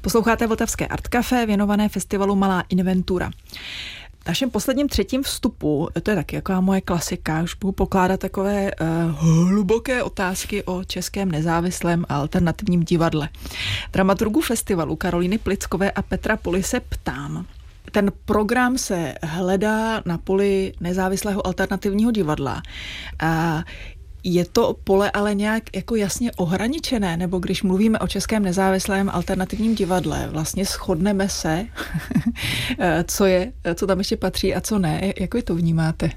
[0.00, 3.30] Posloucháte Vltavské Art Café věnované festivalu Malá inventura.
[4.24, 8.70] V našem posledním třetím vstupu, to je taky jako moje klasika, už budu pokládat takové
[8.80, 13.28] uh, hluboké otázky o českém nezávislém a alternativním divadle.
[13.92, 17.46] Dramaturgu festivalu Karolíny Plickové a Petra Poli se ptám,
[17.94, 22.62] ten program se hledá na poli nezávislého alternativního divadla.
[23.22, 23.62] A
[24.24, 29.74] je to pole ale nějak jako jasně ohraničené, nebo když mluvíme o českém nezávislém alternativním
[29.74, 31.66] divadle, vlastně shodneme se,
[33.06, 35.12] co je, co tam ještě patří a co ne.
[35.20, 36.10] Jak vy to vnímáte?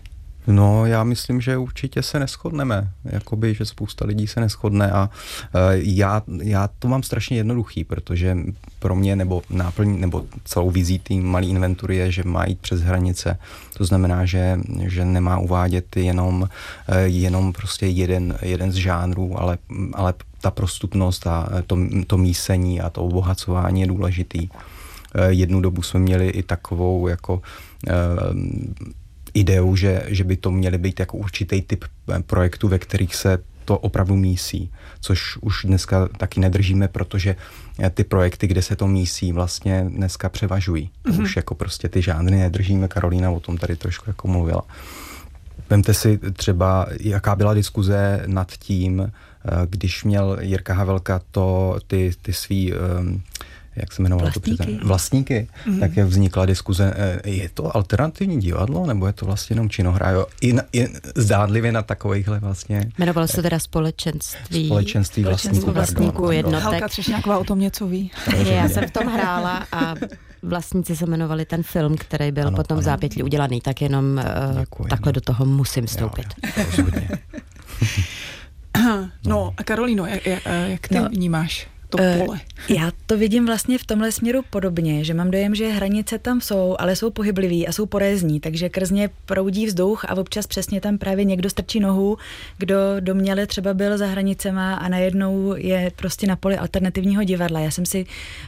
[0.47, 2.91] No, já myslím, že určitě se neschodneme.
[3.05, 8.37] Jakoby, že spousta lidí se neschodne a uh, já, já to mám strašně jednoduchý, protože
[8.79, 12.81] pro mě nebo náplň, nebo celou vizí té malé inventury je, že má jít přes
[12.81, 13.39] hranice.
[13.77, 19.57] To znamená, že, že nemá uvádět jenom, uh, jenom prostě jeden, jeden z žánrů, ale,
[19.93, 24.49] ale ta prostupnost a to, to mísení a to obohacování je důležitý.
[24.49, 27.41] Uh, jednu dobu jsme měli i takovou jako
[29.39, 33.37] ideu, že, že by to měly být jako určitý typ eh, projektů, ve kterých se
[33.65, 34.71] to opravdu mísí,
[35.01, 37.35] což už dneska taky nedržíme, protože
[37.79, 40.89] eh, ty projekty, kde se to mísí, vlastně dneska převažují.
[41.05, 41.21] Mm-hmm.
[41.21, 44.63] Už jako prostě ty žánry nedržíme, Karolína o tom tady trošku jako mluvila.
[45.69, 52.11] Vemte si třeba, jaká byla diskuze nad tím, eh, když měl Jirka Havelka to, ty,
[52.21, 53.21] ty svý um,
[53.77, 54.77] jak se jmenovalo Vlastníky.
[54.79, 55.79] to Vlastníky, mm.
[55.79, 60.11] tak jak vznikla diskuze, eh, je to alternativní divadlo, nebo je to vlastně jenom činohra,
[60.11, 60.25] jo?
[60.41, 62.91] I, na, i zdádlivě na takovýchhle vlastně...
[62.97, 64.65] Jmenovalo se teda společenství.
[64.65, 66.63] Společenství vlastníků, vlastníků jednotek.
[66.63, 68.11] Halka Třešňáková o tom něco ví.
[68.45, 69.95] Já jsem v tom hrála a
[70.43, 72.81] vlastníci se jmenovali ten film, který byl ano, potom ano.
[72.81, 74.25] zápětí udělaný, tak jenom eh,
[74.59, 75.13] Děkuji, takhle no.
[75.13, 76.27] do toho musím vstoupit.
[76.57, 76.85] Jo, jo,
[79.25, 81.09] no a Karolíno, jak, jak, jak ty no.
[81.09, 82.39] vnímáš to eh, pole.
[82.69, 86.75] Já to vidím vlastně v tomhle směru podobně, že mám dojem, že hranice tam jsou,
[86.79, 91.25] ale jsou pohyblivý a jsou porézní, takže krzně proudí vzduch a občas přesně tam právě
[91.25, 92.17] někdo strčí nohu,
[92.57, 97.59] kdo doměle třeba byl za hranicema a najednou je prostě na poli alternativního divadla.
[97.59, 98.05] Já jsem si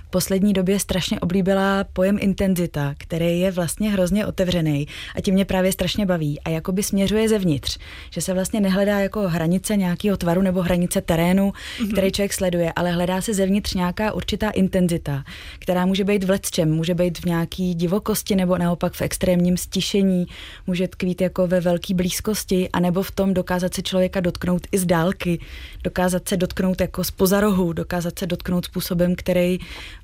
[0.08, 5.46] v poslední době strašně oblíbila pojem intenzita, který je vlastně hrozně otevřený a tím mě
[5.46, 7.78] právě strašně baví a jakoby směřuje zevnitř,
[8.10, 11.92] že se vlastně nehledá jako hranice nějakého tvaru nebo hranice terénu, mm-hmm.
[11.92, 15.24] který člověk sleduje, ale hledá se se zevnitř nějaká určitá intenzita,
[15.60, 20.26] která může být v lecčem, může být v nějaký divokosti nebo naopak v extrémním stišení,
[20.68, 24.86] může tkvít jako ve velké blízkosti, anebo v tom dokázat se člověka dotknout i z
[24.86, 25.40] dálky,
[25.84, 29.58] dokázat se dotknout jako z pozarohu, dokázat se dotknout způsobem, který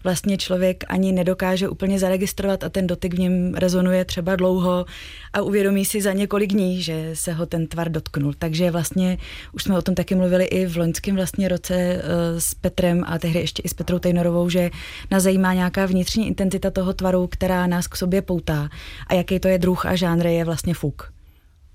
[0.03, 4.85] vlastně člověk ani nedokáže úplně zaregistrovat a ten dotyk v něm rezonuje třeba dlouho
[5.33, 8.33] a uvědomí si za několik dní, že se ho ten tvar dotknul.
[8.39, 9.17] Takže vlastně
[9.53, 13.14] už jsme o tom taky mluvili i v loňském vlastně roce uh, s Petrem a
[13.19, 14.71] tehdy ještě i s Petrou Tejnorovou, že
[15.11, 18.69] nás zajímá nějaká vnitřní intenzita toho tvaru, která nás k sobě poutá
[19.07, 21.13] a jaký to je druh a žánr je vlastně fuk.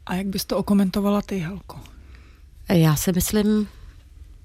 [0.07, 1.81] A jak bys to okomentovala ty, Helko?
[2.69, 3.69] Já si myslím,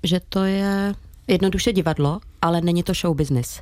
[0.03, 0.93] že to je
[1.27, 3.61] jednoduše divadlo, ale není to show business.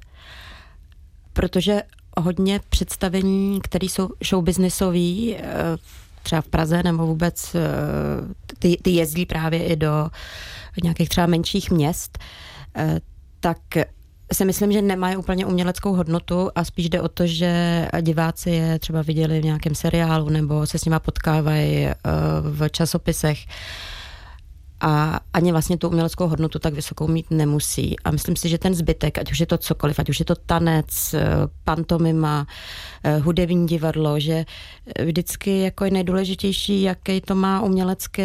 [1.33, 1.81] Protože
[2.17, 5.43] hodně představení, které jsou show businessový, eh,
[6.23, 7.59] třeba v Praze nebo vůbec eh,
[8.59, 10.09] ty, ty jezdí právě i do
[10.83, 12.19] nějakých třeba menších měst,
[12.75, 12.99] eh,
[13.43, 13.58] tak
[14.34, 18.79] si myslím, že nemají úplně uměleckou hodnotu a spíš jde o to, že diváci je
[18.79, 21.88] třeba viděli v nějakém seriálu nebo se s nima potkávají
[22.41, 23.39] v časopisech
[24.83, 27.95] a ani vlastně tu uměleckou hodnotu tak vysokou mít nemusí.
[27.99, 30.35] A myslím si, že ten zbytek, ať už je to cokoliv, ať už je to
[30.35, 31.25] tanec, eh,
[31.63, 32.47] pantomima,
[33.03, 34.45] eh, hudební divadlo, že
[35.05, 38.23] vždycky jako je nejdůležitější, jaký to má umělecký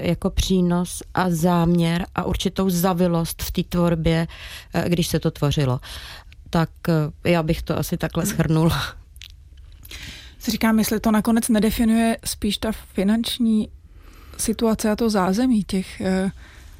[0.00, 4.26] jako přínos a záměr a určitou zavilost v té tvorbě,
[4.74, 5.80] eh, když se to tvořilo.
[6.50, 6.70] Tak
[7.24, 8.82] já bych to asi takhle schrnula.
[10.38, 13.68] Si říkám, jestli to nakonec nedefinuje spíš ta finanční
[14.40, 16.30] situace a to zázemí těch, eh,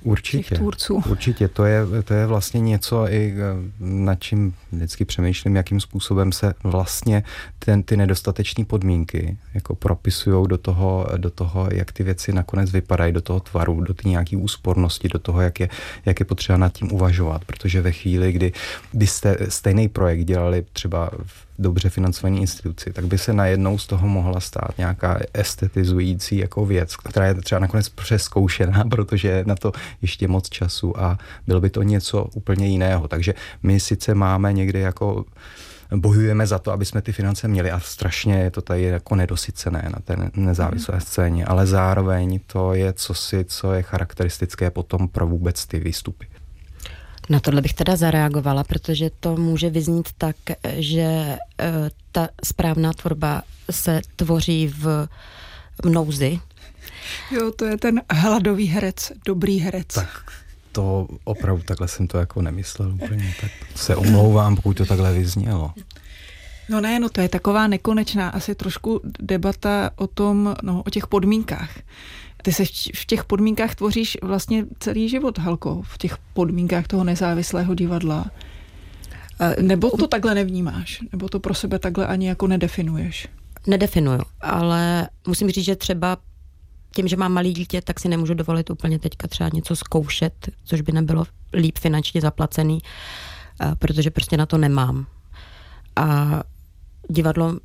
[0.03, 1.03] Určitě, těch tvůrců.
[1.11, 6.33] Určitě, to je, to je vlastně něco, i eh, nad čím vždycky přemýšlím, jakým způsobem
[6.33, 7.23] se vlastně
[7.59, 13.13] ten, ty nedostateční podmínky jako propisují do toho, do toho, jak ty věci nakonec vypadají,
[13.13, 15.69] do toho tvaru, do té nějaké úspornosti, do toho, jak je,
[16.07, 18.53] jak je potřeba nad tím uvažovat, protože ve chvíli, kdy
[18.93, 24.09] byste stejný projekt dělali třeba v dobře financované instituci, tak by se najednou z toho
[24.09, 29.73] mohla stát nějaká estetizující jako věc, která je třeba nakonec přeskoušená, protože je na to
[30.03, 33.09] ještě moc času a bylo by to něco úplně jiného.
[33.09, 35.25] Takže my sice máme někdy jako
[35.95, 39.89] bojujeme za to, aby jsme ty finance měli a strašně je to tady jako nedosycené
[39.93, 41.01] na té nezávislé mhm.
[41.01, 46.27] scéně, ale zároveň to je cosi, co je charakteristické potom pro vůbec ty výstupy.
[47.29, 50.37] Na tohle bych teda zareagovala, protože to může vyznít tak,
[50.73, 51.39] že e,
[52.13, 55.09] ta správná tvorba se tvoří v,
[55.85, 56.41] v nouzi.
[57.31, 59.87] Jo, to je ten hladový herec, dobrý herec.
[59.87, 60.33] Tak
[60.73, 65.73] to opravdu takhle jsem to jako nemyslel úplně, tak se omlouvám, pokud to takhle vyznělo.
[66.69, 71.07] No ne, no to je taková nekonečná asi trošku debata o tom, no o těch
[71.07, 71.71] podmínkách.
[72.47, 77.75] Ty se v těch podmínkách tvoříš vlastně celý život, Halko, v těch podmínkách toho nezávislého
[77.75, 78.31] divadla.
[79.61, 81.01] Nebo to takhle nevnímáš?
[81.13, 83.29] Nebo to pro sebe takhle ani jako nedefinuješ?
[83.67, 86.17] Nedefinuju, ale musím říct, že třeba
[86.95, 90.81] tím, že mám malý dítě, tak si nemůžu dovolit úplně teďka třeba něco zkoušet, což
[90.81, 92.79] by nebylo líp finančně zaplacený,
[93.79, 95.07] protože prostě na to nemám.
[95.97, 96.43] A
[97.11, 97.59] divadlo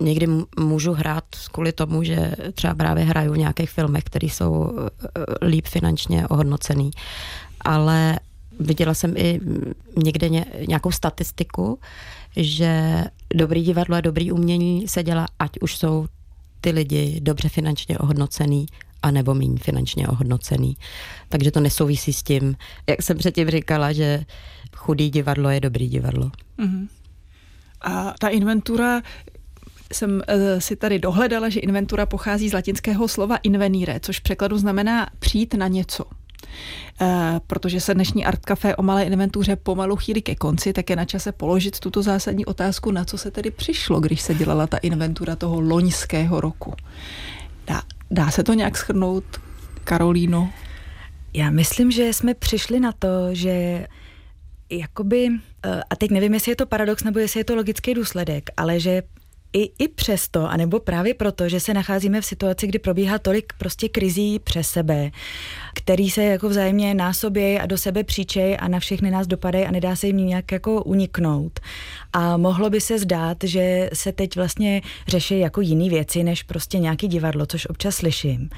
[0.00, 0.26] někdy
[0.58, 5.66] můžu hrát kvůli tomu, že třeba právě hraju v nějakých filmech, které jsou eh, líp
[5.66, 6.90] finančně ohodnocený.
[7.60, 8.18] Ale
[8.60, 9.40] viděla jsem i
[10.04, 10.28] někde
[10.68, 11.78] nějakou statistiku,
[12.36, 16.06] že dobrý divadlo a dobrý umění se dělá, ať už jsou
[16.60, 18.66] ty lidi dobře finančně ohodnocený,
[19.02, 20.76] a nebo méně finančně ohodnocený.
[21.28, 24.24] Takže to nesouvisí s tím, jak jsem předtím říkala, že
[24.76, 26.30] chudý divadlo je dobrý divadlo.
[26.58, 26.88] Mm-hmm.
[27.80, 29.02] A ta inventura,
[29.92, 30.22] jsem uh,
[30.58, 35.54] si tady dohledala, že inventura pochází z latinského slova invenire, což v překladu znamená přijít
[35.54, 36.04] na něco.
[36.04, 37.08] Uh,
[37.46, 41.04] protože se dnešní Art Café o malé inventuře pomalu chýlí ke konci, tak je na
[41.04, 45.36] čase položit tuto zásadní otázku, na co se tedy přišlo, když se dělala ta inventura
[45.36, 46.74] toho loňského roku.
[47.66, 49.24] Dá, dá se to nějak schrnout,
[49.84, 50.50] Karolíno?
[51.34, 53.86] Já myslím, že jsme přišli na to, že
[54.70, 55.28] jakoby,
[55.64, 58.80] eh, a teď nevím, jestli je to paradox nebo jestli je to logický důsledek, ale
[58.80, 59.02] že
[59.52, 63.88] i, i přesto, anebo právě proto, že se nacházíme v situaci, kdy probíhá tolik prostě
[63.88, 65.10] krizí přes sebe,
[65.74, 69.70] který se jako vzájemně násobějí a do sebe příčej a na všechny nás dopadají a
[69.70, 71.60] nedá se jim nějak jako uniknout.
[72.12, 76.78] A mohlo by se zdát, že se teď vlastně řeší jako jiný věci, než prostě
[76.78, 78.50] nějaký divadlo, což občas slyším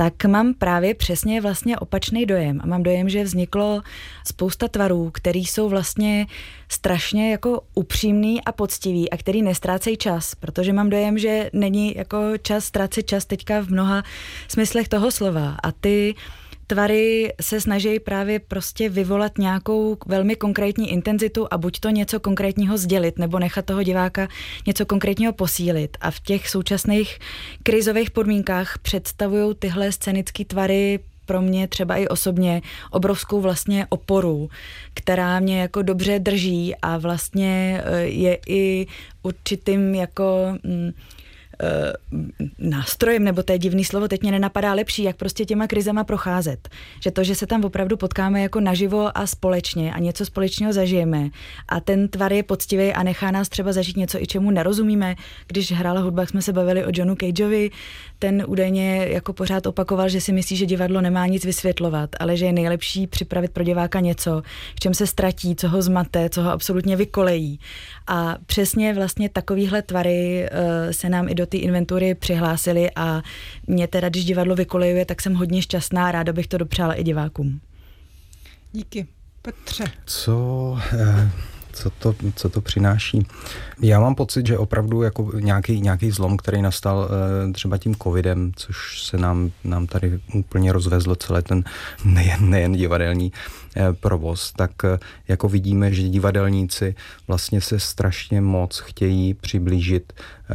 [0.00, 2.60] tak mám právě přesně vlastně opačný dojem.
[2.62, 3.82] A mám dojem, že vzniklo
[4.26, 6.26] spousta tvarů, který jsou vlastně
[6.68, 12.18] strašně jako upřímný a poctivý a který nestrácejí čas, protože mám dojem, že není jako
[12.42, 14.02] čas ztrácet čas teďka v mnoha
[14.48, 15.56] smyslech toho slova.
[15.62, 16.14] A ty
[16.68, 22.78] tvary se snaží právě prostě vyvolat nějakou velmi konkrétní intenzitu a buď to něco konkrétního
[22.78, 24.28] sdělit, nebo nechat toho diváka
[24.66, 25.96] něco konkrétního posílit.
[26.00, 27.18] A v těch současných
[27.62, 34.48] krizových podmínkách představují tyhle scénické tvary pro mě třeba i osobně obrovskou vlastně oporu,
[34.94, 38.86] která mě jako dobře drží a vlastně eh, je i
[39.22, 40.58] určitým jako...
[40.64, 40.92] Eh,
[42.58, 46.68] nástrojem, nebo to je divný slovo, teď mě nenapadá lepší, jak prostě těma krizema procházet.
[47.02, 51.28] Že to, že se tam opravdu potkáme jako naživo a společně a něco společného zažijeme
[51.68, 55.14] a ten tvar je poctivý a nechá nás třeba zažít něco, i čemu nerozumíme.
[55.46, 57.70] Když hrála hudba, jsme se bavili o Johnu Cageovi,
[58.18, 62.46] ten údajně jako pořád opakoval, že si myslí, že divadlo nemá nic vysvětlovat, ale že
[62.46, 64.42] je nejlepší připravit pro diváka něco,
[64.76, 67.60] v čem se ztratí, co ho zmate, co ho absolutně vykolejí.
[68.06, 73.22] A přesně vlastně takovýhle tvary uh, se nám i do té inventury přihlásili a
[73.66, 77.04] mě teda, když divadlo vykolejuje, tak jsem hodně šťastná a ráda bych to dopřála i
[77.04, 77.60] divákům.
[78.72, 79.06] Díky.
[79.42, 79.84] Petře.
[80.06, 80.78] Co...
[80.92, 83.26] Eh co to, co to přináší.
[83.80, 88.52] Já mám pocit, že opravdu jako nějaký, nějaký zlom, který nastal eh, třeba tím covidem,
[88.56, 91.64] což se nám, nám tady úplně rozvezlo celé ten
[92.04, 93.32] nejen, nejen divadelní
[93.76, 94.98] eh, provoz, tak eh,
[95.28, 96.94] jako vidíme, že divadelníci
[97.28, 100.12] vlastně se strašně moc chtějí přiblížit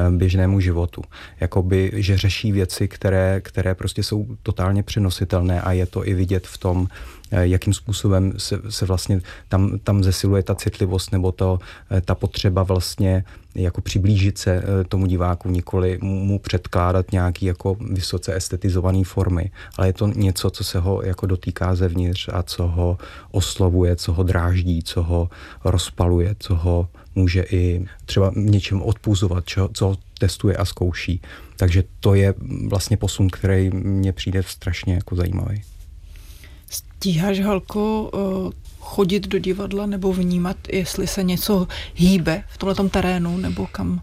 [0.09, 1.01] běžnému životu.
[1.39, 6.47] Jakoby, že řeší věci, které, které prostě jsou totálně přenositelné a je to i vidět
[6.47, 6.87] v tom,
[7.41, 11.59] jakým způsobem se, se vlastně tam, tam zesiluje ta citlivost nebo to,
[11.91, 13.23] eh, ta potřeba vlastně
[13.55, 19.87] jako přiblížit se eh, tomu diváku, nikoli mu předkládat nějaký jako vysoce estetizovaný formy, ale
[19.87, 22.97] je to něco, co se ho jako dotýká zevnitř a co ho
[23.31, 25.29] oslovuje, co ho dráždí, co ho
[25.65, 31.21] rozpaluje, co ho může i třeba něčem odpůzovat, čo, co testuje a zkouší.
[31.57, 32.33] Takže to je
[32.67, 35.61] vlastně posun, který mně přijde strašně jako zajímavý.
[36.73, 43.37] Stíháš, Halko, eh, chodit do divadla nebo vnímat, jestli se něco hýbe v tomhle terénu
[43.37, 44.01] nebo kam?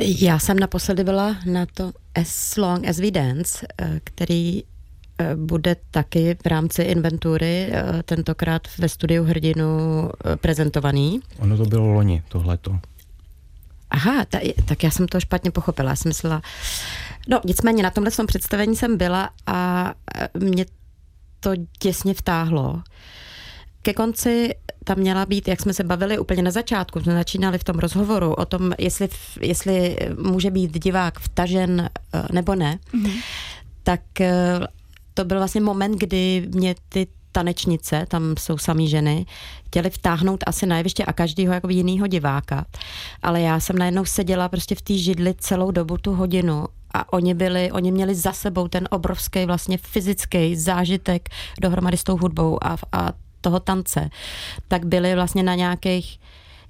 [0.00, 4.62] Já jsem naposledy byla na to As Long As We Dance, eh, který
[5.18, 7.72] eh, bude taky v rámci inventury
[8.04, 9.68] tentokrát ve studiu Hrdinu
[10.36, 11.20] prezentovaný.
[11.38, 12.78] Ono to bylo loni, tohleto.
[13.90, 15.90] Aha, ta, tak já jsem to špatně pochopila.
[15.90, 16.42] Já jsem myslela,
[17.28, 19.94] no nicméně na tomhle představení jsem byla a
[20.38, 20.66] mě
[21.40, 22.82] to těsně vtáhlo.
[23.82, 27.64] Ke konci tam měla být, jak jsme se bavili úplně na začátku, jsme začínali v
[27.64, 29.08] tom rozhovoru o tom, jestli,
[29.40, 33.22] jestli může být divák vtažen eh, nebo ne, mm-hmm.
[33.82, 34.60] tak eh,
[35.14, 39.26] to byl vlastně moment, kdy mě ty tanečnice, tam jsou samý ženy,
[39.66, 42.66] chtěli vtáhnout asi na jeviště a každýho jako jinýho diváka.
[43.22, 46.64] Ale já jsem najednou seděla prostě v té židli celou dobu tu hodinu
[46.94, 51.28] a oni byli, oni měli za sebou ten obrovský vlastně fyzický zážitek
[51.60, 54.10] dohromady s tou hudbou a, a toho tance,
[54.68, 56.20] tak byli vlastně na nějakých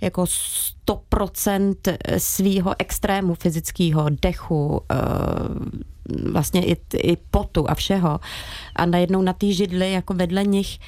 [0.01, 4.81] jako 100% svýho extrému fyzického dechu, uh,
[6.33, 8.21] vlastně i, i potu a všeho.
[8.77, 10.79] A najednou na té židli, jako vedle nich,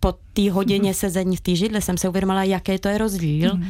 [0.00, 3.54] po té hodině sezení v té židli jsem se uvědomila, jaký to je rozdíl.
[3.54, 3.64] Mm.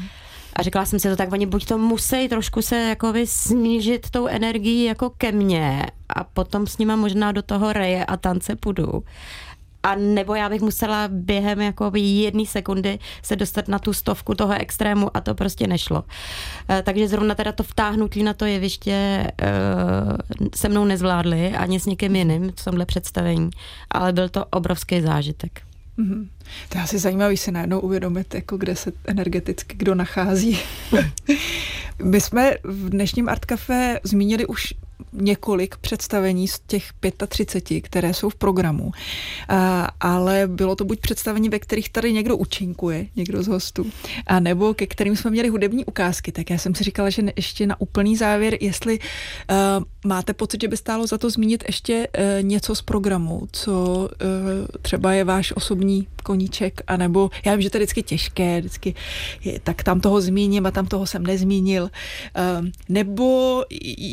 [0.56, 4.26] A říkala jsem si to tak, oni buď to musí trošku se jakoby snížit tou
[4.26, 9.04] energií jako ke mně a potom s nima možná do toho reje a tance půjdu.
[9.82, 14.54] A nebo já bych musela během jako jedné sekundy se dostat na tu stovku toho
[14.60, 16.04] extrému a to prostě nešlo.
[16.70, 19.32] E, takže zrovna teda to vtáhnutí na to jeviště e,
[20.54, 23.50] se mnou nezvládli ani s někým jiným v tomhle představení,
[23.90, 25.69] ale byl to obrovský zážitek.
[26.00, 26.28] Mm-hmm.
[26.68, 30.58] To je asi zajímavý si najednou uvědomit, jako kde se energeticky kdo nachází.
[32.04, 34.74] My jsme v dnešním Art Café zmínili už
[35.12, 36.84] několik představení z těch
[37.28, 38.92] 35, které jsou v programu,
[40.00, 43.86] ale bylo to buď představení, ve kterých tady někdo učinkuje, někdo z hostů,
[44.26, 47.66] a nebo ke kterým jsme měli hudební ukázky, tak já jsem si říkala, že ještě
[47.66, 52.42] na úplný závěr, jestli uh, máte pocit, že by stálo za to zmínit ještě uh,
[52.42, 54.08] něco z programu, co uh,
[54.82, 58.94] třeba je váš osobní koníček, anebo já vím, že to je vždycky těžké, vždycky
[59.44, 63.64] je, tak tam toho zmíním a tam toho jsem nezmínil, uh, nebo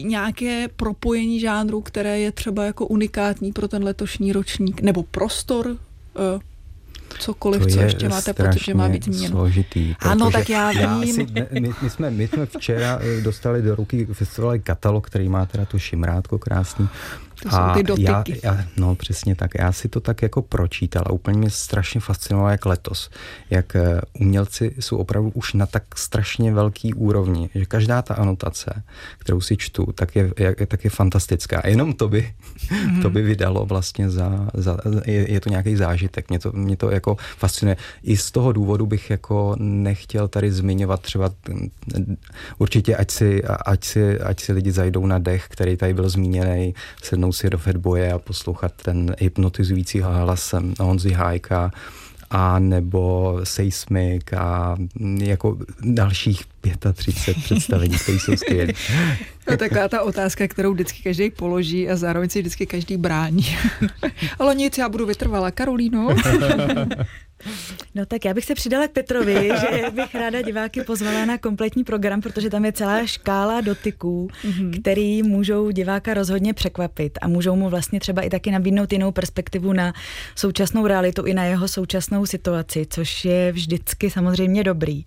[0.03, 5.75] nějaké propojení žánru, které je třeba jako unikátní pro ten letošní ročník, nebo prostor, uh,
[7.19, 9.31] cokoliv, to co ještě máte pocit, že má být změněno.
[9.31, 9.95] složitý.
[9.99, 11.13] Ano, tak já vím.
[11.13, 15.45] Si, my, my, jsme, my jsme včera eh, dostali do ruky festivalový katalog, který má
[15.45, 16.89] teda to šimrátko krásný
[17.49, 18.39] to jsou ty dotyky.
[18.43, 19.51] Já, já, no přesně tak.
[19.59, 23.09] Já si to tak jako pročítal a úplně mě strašně fascinovalo, jak letos,
[23.49, 28.83] jak eh, umělci jsou opravdu už na tak strašně velký úrovni, že každá ta anotace,
[29.17, 31.61] kterou si čtu, tak je, je, tak je fantastická.
[31.67, 32.33] Jenom to by,
[32.71, 33.01] mm.
[33.01, 36.29] to by vydalo vlastně za, za je, je to nějaký zážitek.
[36.29, 37.77] Mě to, mě to jako fascinuje.
[38.03, 41.31] I z toho důvodu bych jako nechtěl tady zmiňovat třeba
[42.57, 46.73] určitě, ať si, ať si, ať si lidi zajdou na dech, který tady byl zmíněný,
[47.03, 51.71] sednou si do fatboje a poslouchat ten hypnotizující hlas Honzi Hájka
[52.29, 54.75] a nebo Seismic a
[55.19, 56.41] jako dalších
[56.93, 58.73] 35 představení, které jsou skvělé.
[59.45, 63.45] To taková ta otázka, kterou vždycky každý položí a zároveň si vždycky každý brání.
[64.39, 65.51] Ale nic, já budu vytrvala.
[65.51, 66.07] Karolíno?
[67.95, 71.83] No tak já bych se přidala k Petrovi, že bych ráda diváky pozvala na kompletní
[71.83, 74.81] program, protože tam je celá škála dotyků, mm-hmm.
[74.81, 79.73] který můžou diváka rozhodně překvapit a můžou mu vlastně třeba i taky nabídnout jinou perspektivu
[79.73, 79.93] na
[80.35, 85.03] současnou realitu i na jeho současnou situaci, což je vždycky samozřejmě dobrý.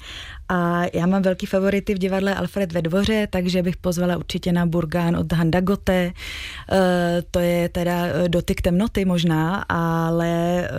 [0.52, 4.66] A já mám velký favority v divadle Alfred ve dvoře, takže bych pozvala určitě na
[4.66, 5.92] Burgán od Handa Gote.
[5.92, 6.12] E,
[7.30, 10.70] to je teda e, dotyk temnoty možná, ale e,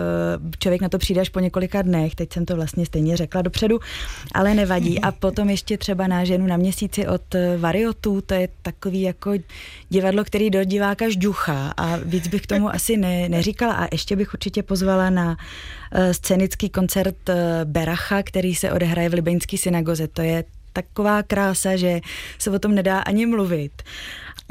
[0.59, 2.15] člověk na to přijde až po několika dnech.
[2.15, 3.79] Teď jsem to vlastně stejně řekla dopředu,
[4.33, 4.99] ale nevadí.
[4.99, 9.33] A potom ještě třeba na ženu na měsíci od Variotu, to je takový jako
[9.89, 13.73] divadlo, který do diváka žduchá a víc bych k tomu asi ne, neříkala.
[13.73, 15.37] A ještě bych určitě pozvala na
[16.11, 17.29] scénický koncert
[17.63, 20.07] Beracha, který se odehraje v Libeňský synagoze.
[20.07, 22.01] To je taková krása, že
[22.39, 23.81] se o tom nedá ani mluvit.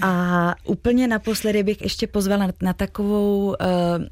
[0.02, 4.04] A úplně naposledy bych ještě pozvala na, na takovou uh, uh,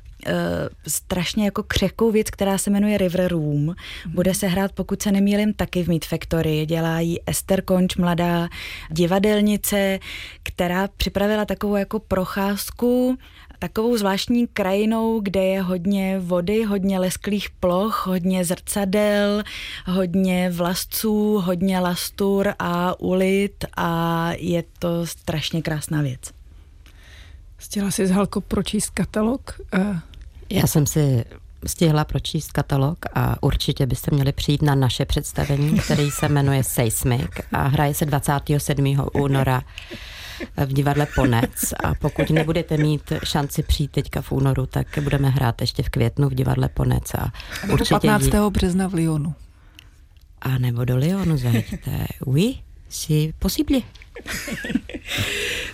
[0.87, 3.75] strašně jako křehkou věc, která se jmenuje River Room.
[4.07, 6.67] Bude se hrát, pokud se nemýlim, taky v Meat Factory.
[6.67, 8.49] Dělá ji Esther Konč, mladá
[8.91, 9.99] divadelnice,
[10.43, 13.19] která připravila takovou jako procházku
[13.59, 19.43] takovou zvláštní krajinou, kde je hodně vody, hodně lesklých ploch, hodně zrcadel,
[19.87, 26.21] hodně vlastců, hodně lastur a ulit a je to strašně krásná věc.
[27.57, 29.61] Chtěla jsi z Halko pročíst katalog?
[29.73, 30.01] Eh.
[30.51, 31.25] Já jsem si
[31.67, 37.31] stihla pročíst katalog a určitě byste měli přijít na naše představení, který se jmenuje Seismic
[37.53, 39.07] a hraje se 27.
[39.13, 39.63] února
[40.67, 45.61] v divadle Ponec a pokud nebudete mít šanci přijít teďka v únoru, tak budeme hrát
[45.61, 47.15] ještě v květnu v divadle Ponec.
[47.15, 47.33] A
[47.73, 48.23] určitě 15.
[48.25, 48.39] Jdi...
[48.51, 49.35] března v Lyonu.
[50.41, 52.07] A nebo do Lyonu zajeďte.
[52.27, 52.55] Oui,
[52.89, 53.81] si possible.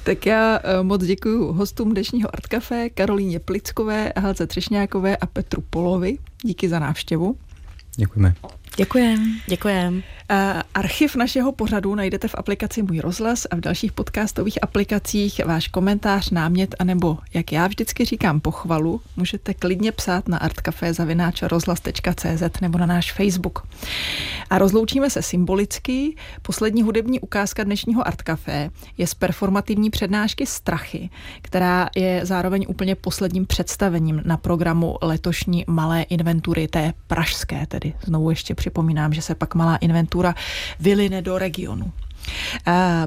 [0.05, 5.63] tak já eh, moc děkuji hostům dnešního Art Café, Karolíně Plickové, Halce Třešňákové a Petru
[5.71, 6.19] Polovi.
[6.43, 7.37] Díky za návštěvu.
[7.97, 8.35] Děkujeme.
[8.77, 9.41] Děkujem.
[9.47, 10.03] Děkujem.
[10.75, 15.45] Archiv našeho pořadu najdete v aplikaci Můj rozhlas a v dalších podcastových aplikacích.
[15.45, 22.79] Váš komentář, námět anebo, jak já vždycky říkám, pochvalu můžete klidně psát na artcafé.rozhlas.cz nebo
[22.79, 23.67] na náš Facebook.
[24.51, 26.17] A rozloučíme se symbolicky.
[26.43, 31.11] Poslední hudební ukázka dnešního Artcafé je z performativní přednášky Strachy,
[31.43, 37.95] která je zároveň úplně posledním představením na programu letošní malé inventury, té pražské tedy.
[38.05, 40.35] Znovu ještě připomínám, že se pak malá inventura
[40.81, 41.93] vyline do regionu.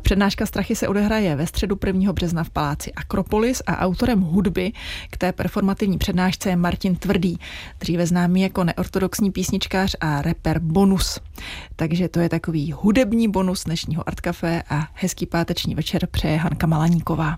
[0.02, 2.14] Přednáška Strachy se odehraje ve středu 1.
[2.14, 4.72] března v paláci Akropolis a autorem hudby
[5.10, 7.38] k té performativní přednášce je Martin Tvrdý,
[7.80, 11.20] dříve známý jako neortodoxní písničkář a rapper Bonus.
[11.76, 16.68] Takže to je takový hudební bonus dnešního Art Café a hezký páteční večer přeje Hanka
[16.68, 17.36] Malaníková.